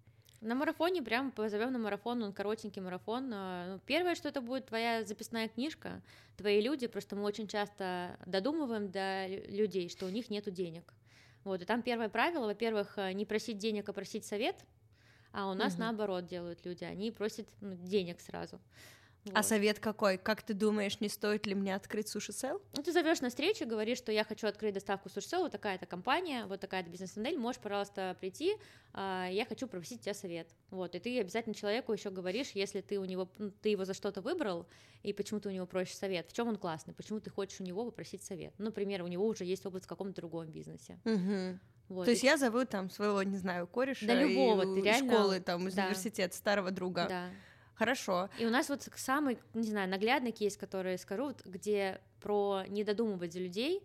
[0.42, 3.30] На марафоне прям позовем на марафон, он коротенький марафон.
[3.32, 6.02] А, ну, первое, что это будет твоя записная книжка,
[6.36, 10.92] твои люди, просто мы очень часто додумываем до людей, что у них нет денег.
[11.44, 14.56] Вот, и там первое правило, во-первых, э, не просить денег, а просить совет,
[15.30, 15.82] а у нас угу.
[15.82, 18.60] наоборот делают люди, они просят ну, денег сразу.
[19.24, 19.36] Вот.
[19.36, 20.18] А совет какой?
[20.18, 22.60] Как ты думаешь, не стоит ли мне открыть суши-сел?
[22.76, 26.46] Ну, ты зовешь на встречу, говоришь, что я хочу открыть доставку суши-сел, вот такая-то компания,
[26.46, 28.56] вот такая-то бизнес-модель, можешь, пожалуйста, прийти,
[28.92, 30.48] а, я хочу попросить тебя совет.
[30.70, 33.94] Вот, и ты обязательно человеку еще говоришь, если ты у него, ну, ты его за
[33.94, 34.66] что-то выбрал,
[35.04, 37.64] и почему ты у него просишь совет, в чем он классный, почему ты хочешь у
[37.64, 38.54] него попросить совет.
[38.58, 40.98] Ну, например, у него уже есть опыт в каком-то другом бизнесе.
[41.04, 41.60] Угу.
[41.88, 42.04] Вот.
[42.06, 45.12] То есть я зову там своего, не знаю, кореша да, любого, ты реально...
[45.12, 45.84] школы, там, из да.
[45.84, 47.06] университета, старого друга.
[47.08, 47.30] Да.
[47.74, 48.28] Хорошо.
[48.38, 52.84] И у нас вот самый, не знаю, наглядный кейс, который скажу, вот, где про не
[52.84, 53.82] додумывать за людей,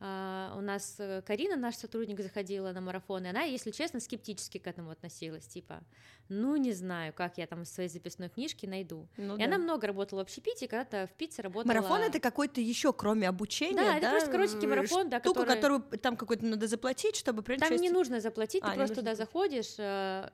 [0.00, 4.56] Uh, у нас э, Карина, наш сотрудник, заходила на марафон, и она, если честно, скептически
[4.56, 5.82] к этому относилась, типа,
[6.30, 9.06] ну, не знаю, как я там в своей записной книжке найду.
[9.18, 9.44] Ну, и да.
[9.44, 11.74] она много работала в общепите, когда-то в пицце работала...
[11.74, 13.84] Марафон— это какой-то еще, кроме обучения, да?
[13.84, 15.56] Да, это просто коротенький марафон, да, Штука, который...
[15.56, 19.14] которую там какой-то надо заплатить, чтобы принять Там не нужно заплатить, а, ты просто туда
[19.14, 20.30] заходишь, э,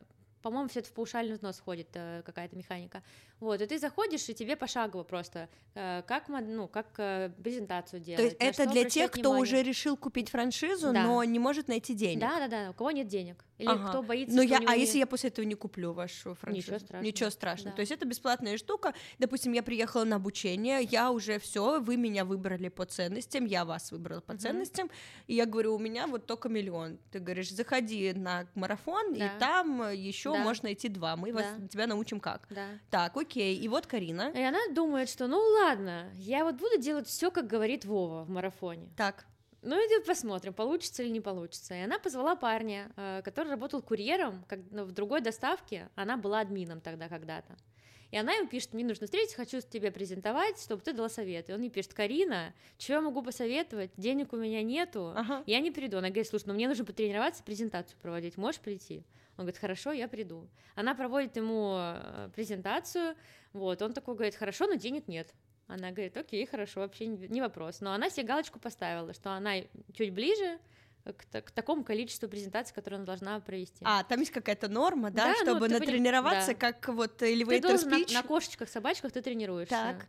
[0.47, 3.03] по-моему, все это в паушальный взнос входит э, какая-то механика.
[3.41, 8.39] Вот, и ты заходишь, и тебе пошагово просто, э, как, ну, как э, презентацию делать.
[8.39, 9.43] То есть это для тех, кто внимание.
[9.43, 11.03] уже решил купить франшизу, да.
[11.03, 12.21] но не может найти денег.
[12.21, 13.45] Да, да, да, у кого нет денег.
[13.59, 13.89] Или ага.
[13.89, 14.83] кто боится, Но я, А не...
[14.83, 16.67] если я после этого не куплю вашу франшизу?
[16.67, 17.05] Ничего страшного.
[17.05, 17.71] Ничего страшного.
[17.71, 17.77] Да.
[17.77, 18.95] То есть это бесплатная штука.
[19.19, 23.93] Допустим, я приехала на обучение, я уже все, вы меня выбрали по ценностям, я вас
[23.93, 24.39] выбрала по uh-huh.
[24.39, 24.91] ценностям,
[25.27, 26.99] и я говорю, у меня вот только миллион.
[27.11, 29.27] Ты говоришь, заходи на марафон, да.
[29.27, 30.45] и там еще да.
[30.45, 31.17] можно найти два.
[31.17, 31.39] Мы да.
[31.39, 32.47] вас, тебя научим как.
[32.51, 32.67] Да.
[32.91, 33.57] Так, окей.
[33.57, 34.33] И вот Карина.
[34.35, 38.31] И она думает, что ну ладно, я вот буду делать все, как говорит Вова в
[38.31, 38.89] марафоне.
[38.97, 39.27] Так.
[39.63, 41.75] Ну, иди посмотрим, получится или не получится.
[41.75, 45.89] И она позвала парня, э, который работал курьером как, ну, в другой доставке.
[45.97, 47.57] Она была админом тогда когда-то.
[48.11, 51.51] И она ему пишет, мне нужно встретиться, хочу тебе презентовать, чтобы ты дала совет.
[51.51, 53.91] И он мне пишет, Карина, что я могу посоветовать?
[53.97, 55.43] Денег у меня нету, ага.
[55.47, 55.99] я не приду.
[55.99, 59.05] Она говорит, слушай, ну мне нужно потренироваться, презентацию проводить, можешь прийти?
[59.37, 60.49] Он говорит, хорошо, я приду.
[60.75, 63.17] Она проводит ему э, презентацию,
[63.53, 65.35] вот, он такой говорит, хорошо, но денег нет.
[65.67, 67.81] Она говорит, окей, хорошо, вообще не вопрос.
[67.81, 69.55] Но она себе галочку поставила, что она
[69.95, 70.59] чуть ближе,
[71.05, 73.79] к, к такому количеству презентаций, которые она должна провести.
[73.83, 76.55] А, там есть какая-то норма, да, да ну, чтобы ну, натренироваться, да.
[76.55, 78.13] как вот elevator ты speech?
[78.13, 79.75] На, на кошечках, собачках ты тренируешься.
[79.75, 80.07] Так.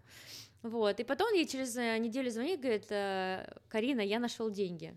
[0.64, 4.96] Вот, и потом ей через э, неделю звонит, говорит, «Э, Карина, я нашел деньги.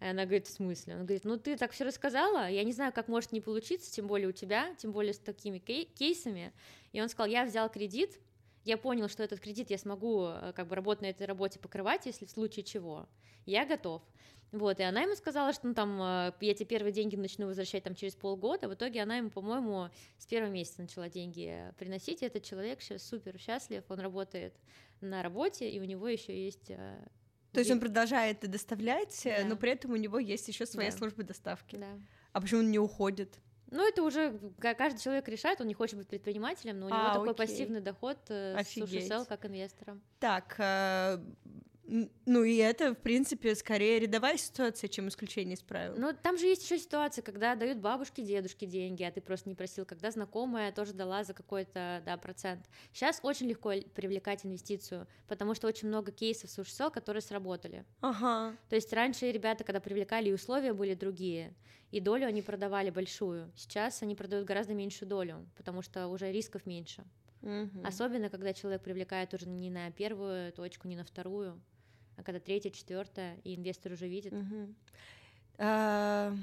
[0.00, 0.94] И она говорит, в смысле?
[0.94, 4.06] Он говорит, ну ты так все рассказала, я не знаю, как может не получиться, тем
[4.06, 6.52] более у тебя, тем более с такими кей- кейсами.
[6.92, 8.20] И он сказал, я взял кредит,
[8.64, 12.06] я понял, что этот кредит я смогу э, как бы работать на этой работе покрывать,
[12.06, 13.08] если в случае чего.
[13.46, 14.02] Я готов.
[14.52, 17.84] Вот, и она ему сказала, что ну, там, э, я тебе первые деньги начну возвращать
[17.84, 18.68] там через полгода.
[18.68, 22.22] В итоге она ему, по-моему, с первого месяца начала деньги приносить.
[22.22, 24.54] И этот человек сейчас супер счастлив, он работает
[25.00, 27.08] на работе, и у него еще есть э,
[27.52, 29.44] то есть он продолжает доставлять, да.
[29.44, 30.96] но при этом у него есть еще своя да.
[30.96, 31.76] служба доставки.
[31.76, 31.98] Да.
[32.32, 33.38] А почему он не уходит?
[33.70, 37.14] Ну, это уже каждый человек решает, он не хочет быть предпринимателем, но у него а,
[37.14, 37.46] такой окей.
[37.46, 39.04] пассивный доход э, Офигеть.
[39.04, 40.00] с суши как инвестором.
[40.20, 41.18] Так, э,
[42.26, 45.94] ну и это, в принципе, скорее рядовая ситуация, чем исключение из правил.
[45.96, 49.54] Ну, там же есть еще ситуация, когда дают бабушке, дедушке деньги, а ты просто не
[49.54, 52.68] просил, когда знакомая тоже дала за какой-то, да, процент.
[52.92, 57.84] Сейчас очень легко привлекать инвестицию, потому что очень много кейсов суши которые сработали.
[58.00, 58.54] Ага.
[58.68, 61.54] То есть раньше ребята, когда привлекали, и условия были другие,
[61.90, 63.50] и долю они продавали большую.
[63.56, 67.04] Сейчас они продают гораздо меньшую долю, потому что уже рисков меньше.
[67.42, 67.84] Угу.
[67.84, 71.60] Особенно, когда человек привлекает уже не на первую точку, не на вторую
[72.18, 74.32] а когда третья, четвертая, и инвестор уже видит.
[74.32, 74.74] Угу.
[75.58, 76.34] А,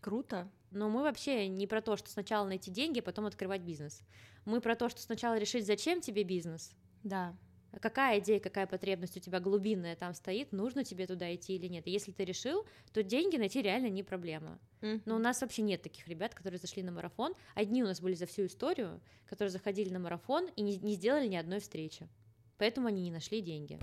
[0.00, 0.50] круто.
[0.72, 4.02] Но мы вообще не про то, что сначала найти деньги, а потом открывать бизнес.
[4.44, 6.72] Мы про то, что сначала решить, зачем тебе бизнес.
[7.04, 7.36] Да.
[7.80, 11.86] Какая идея, какая потребность у тебя глубинная там стоит, нужно тебе туда идти или нет.
[11.86, 14.58] И если ты решил, то деньги найти реально не проблема.
[14.80, 15.02] Mm-hmm.
[15.04, 17.34] Но у нас вообще нет таких ребят, которые зашли на марафон.
[17.54, 21.28] Одни у нас были за всю историю, которые заходили на марафон и не, не сделали
[21.28, 22.08] ни одной встречи.
[22.58, 23.78] Поэтому они не нашли деньги.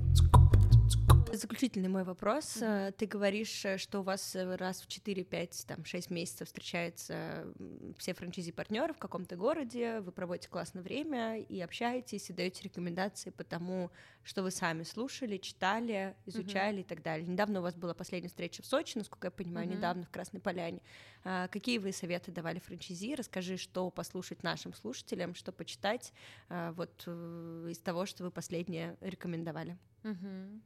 [1.33, 2.57] Заключительный мой вопрос.
[2.57, 2.93] Mm-hmm.
[2.93, 7.53] Ты говоришь, э, что у вас э, раз в 4-5, там, 6 месяцев встречаются
[7.97, 13.43] все франчайзи-партнеры в каком-то городе, вы проводите классное время и общаетесь, и даете рекомендации по
[13.43, 13.91] тому,
[14.23, 16.81] что вы сами слушали, читали, изучали mm-hmm.
[16.81, 17.27] и так далее.
[17.27, 19.75] Недавно у вас была последняя встреча в Сочи, насколько я понимаю, mm-hmm.
[19.75, 20.81] недавно в Красной Поляне.
[21.25, 23.15] А, какие вы советы давали франчайзи?
[23.15, 26.13] Расскажи, что послушать нашим слушателям, что почитать
[26.47, 29.77] а, вот из того, что вы последнее рекомендовали.
[30.03, 30.61] Mm-hmm.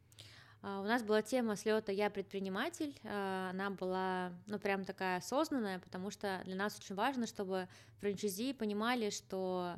[0.63, 5.79] А, у нас была тема слета «Я предприниматель», а, она была, ну, прям такая осознанная,
[5.79, 7.67] потому что для нас очень важно, чтобы
[7.99, 9.75] франчайзи понимали, что,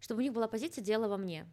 [0.00, 1.46] чтобы у них была позиция «дело во мне»,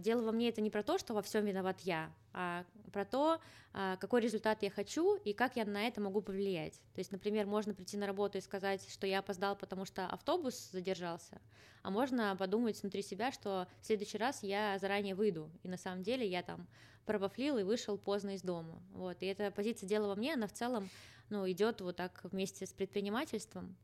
[0.00, 3.40] дело во мне это не про то, что во всем виноват я, а про то,
[3.72, 6.74] а, какой результат я хочу и как я на это могу повлиять.
[6.94, 10.70] То есть, например, можно прийти на работу и сказать, что я опоздал, потому что автобус
[10.72, 11.40] задержался,
[11.82, 16.02] а можно подумать внутри себя, что в следующий раз я заранее выйду, и на самом
[16.02, 16.66] деле я там
[17.04, 18.82] пробафлил и вышел поздно из дома.
[18.92, 19.18] Вот.
[19.20, 20.88] И эта позиция дела во мне, она в целом
[21.28, 23.76] ну, идет вот так вместе с предпринимательством.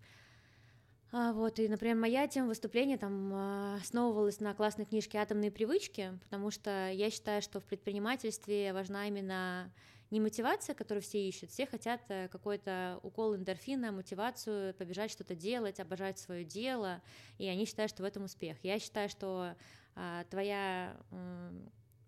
[1.14, 6.18] А, вот, и, например, моя тема выступления там а, основывалась на классной книжке «Атомные привычки»,
[6.22, 9.70] потому что я считаю, что в предпринимательстве важна именно
[10.10, 15.80] не мотивация, которую все ищут, все хотят э, какой-то укол эндорфина, мотивацию, побежать что-то делать,
[15.80, 17.02] обожать свое дело,
[17.36, 18.56] и они считают, что в этом успех.
[18.62, 19.54] Я считаю, что
[19.94, 20.96] а, твоя,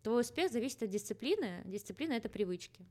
[0.03, 2.87] твой успех зависит от дисциплины, дисциплина— это привычки.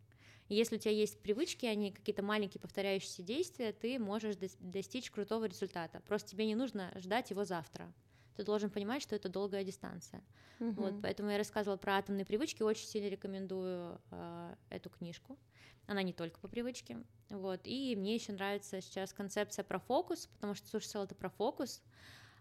[0.49, 5.45] И если у тебя есть привычки, они какие-то маленькие повторяющиеся действия, ты можешь достичь крутого
[5.45, 6.01] результата.
[6.07, 7.91] Просто тебе не нужно ждать его завтра.
[8.35, 10.23] Ты должен понимать, что это долгая дистанция.
[10.59, 10.81] Угу.
[10.81, 15.37] Вот, поэтому я рассказывала про атомные привычки, очень сильно рекомендую э, эту книжку.
[15.85, 16.97] Она не только по привычке.
[17.29, 17.61] Вот.
[17.65, 21.81] И мне еще нравится сейчас концепция про фокус, потому что Суши это про фокус.
[21.81, 21.91] А,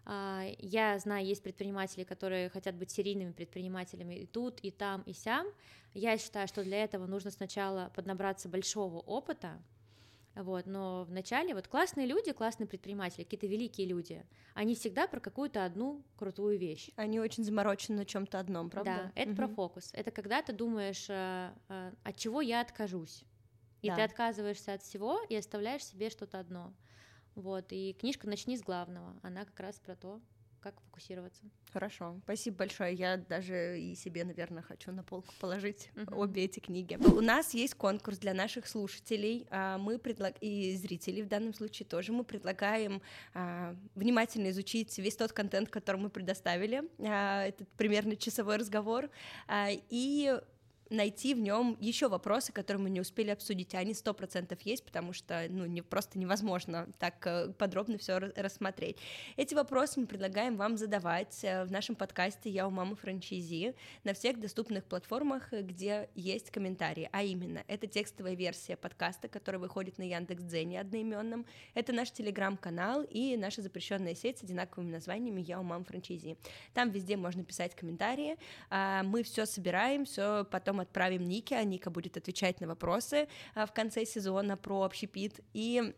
[0.05, 5.47] я знаю, есть предприниматели, которые хотят быть серийными предпринимателями и тут, и там, и сям.
[5.93, 9.61] Я считаю, что для этого нужно сначала поднабраться большого опыта,
[10.35, 14.25] вот, но вначале вот классные люди, классные предприниматели, какие-то великие люди,
[14.55, 16.89] они всегда про какую-то одну крутую вещь.
[16.95, 19.11] Они очень заморочены на чем-то одном, правда?
[19.15, 19.37] Да, это угу.
[19.37, 19.89] про фокус.
[19.93, 23.23] Это когда ты думаешь, а, а, от чего я откажусь,
[23.83, 23.95] и да.
[23.95, 26.73] ты отказываешься от всего и оставляешь себе что-то одно.
[27.35, 30.21] Вот, и книжка «Начни с главного», она как раз про то,
[30.63, 31.43] как фокусироваться.
[31.73, 32.93] Хорошо, спасибо большое.
[32.93, 36.15] Я даже и себе, наверное, хочу на полку положить uh-huh.
[36.15, 36.95] обе эти книги.
[36.95, 40.35] У нас есть конкурс для наших слушателей, а, мы предлаг...
[40.39, 42.13] и зрителей в данном случае тоже.
[42.13, 43.01] Мы предлагаем
[43.33, 46.83] а, внимательно изучить весь тот контент, который мы предоставили.
[46.99, 49.09] А, этот примерно часовой разговор.
[49.89, 50.39] И
[50.89, 54.85] найти в нем еще вопросы, которые мы не успели обсудить, а они сто процентов есть,
[54.85, 58.97] потому что ну, не, просто невозможно так э, подробно все рассмотреть.
[59.37, 64.13] Эти вопросы мы предлагаем вам задавать э, в нашем подкасте «Я у мамы франчайзи» на
[64.13, 70.03] всех доступных платформах, где есть комментарии, а именно, это текстовая версия подкаста, который выходит на
[70.03, 75.85] Яндекс.Дзене одноименном, это наш телеграм-канал и наша запрещенная сеть с одинаковыми названиями «Я у мамы
[75.85, 76.37] франчайзи».
[76.73, 78.37] Там везде можно писать комментарии,
[78.69, 83.65] а мы все собираем, все потом отправим Нике, а Ника будет отвечать на вопросы а,
[83.65, 85.93] в конце сезона про общепит, и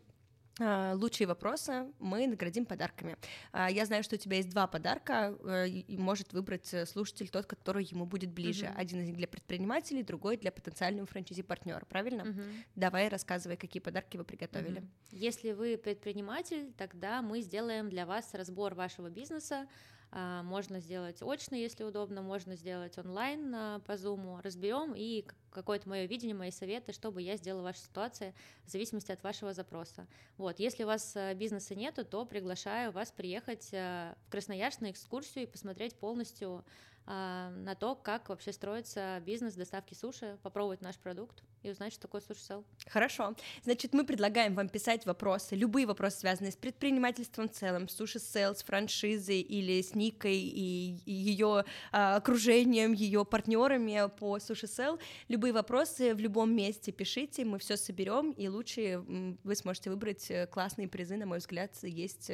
[0.58, 3.16] а, лучшие вопросы мы наградим подарками.
[3.52, 7.28] А, я знаю, что у тебя есть два подарка, э, и может выбрать э, слушатель
[7.28, 8.66] тот, который ему будет ближе.
[8.66, 8.76] Uh-huh.
[8.76, 12.22] Один из них для предпринимателей, другой для потенциального франчайзи-партнера, правильно?
[12.22, 12.52] Uh-huh.
[12.74, 14.80] Давай рассказывай, какие подарки вы приготовили.
[14.80, 14.88] Uh-huh.
[15.10, 19.68] Если вы предприниматель, тогда мы сделаем для вас разбор вашего бизнеса,
[20.12, 26.06] можно сделать очно, если удобно, можно сделать онлайн а, по Zoom, разберем и какое-то мое
[26.06, 28.34] видение, мои советы, чтобы я сделала в вашей ситуации
[28.64, 30.06] в зависимости от вашего запроса.
[30.38, 35.44] Вот, если у вас а, бизнеса нету, то приглашаю вас приехать в Красноярск на экскурсию
[35.44, 36.64] и посмотреть полностью
[37.06, 42.20] на то, как вообще строится бизнес доставки суши, попробовать наш продукт и узнать, что такое
[42.20, 42.64] суши сел.
[42.88, 43.34] Хорошо.
[43.64, 48.54] Значит, мы предлагаем вам писать вопросы, любые вопросы, связанные с предпринимательством в целом, суши сел,
[48.54, 54.98] с франшизой или с Никой и, ее а, окружением, ее партнерами по суши сел.
[55.28, 59.04] Любые вопросы в любом месте пишите, мы все соберем, и лучше
[59.42, 62.30] вы сможете выбрать э, классные призы, на мой взгляд, есть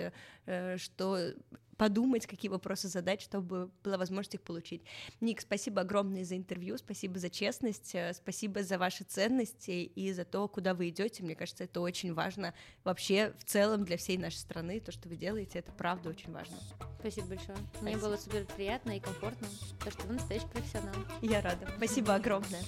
[0.47, 1.33] э, что
[1.77, 4.83] подумать, какие вопросы задать, чтобы была возможность их получить.
[5.21, 10.25] Ник, спасибо огромное за интервью, спасибо за честность, э, спасибо за ваши ценности и за
[10.25, 11.23] то, куда вы идете.
[11.23, 12.55] Мне кажется, это очень важно
[12.85, 14.81] вообще в целом для всей нашей страны.
[14.81, 16.57] То, что вы делаете, это правда очень важно.
[17.01, 17.57] Спасибо большое.
[17.57, 17.83] Спасибо.
[17.83, 19.49] Мне было супер приятно и комфортно,
[19.85, 20.95] то, что вы настоящий профессионал.
[21.21, 21.69] Я рада.
[21.77, 22.63] Спасибо огромное.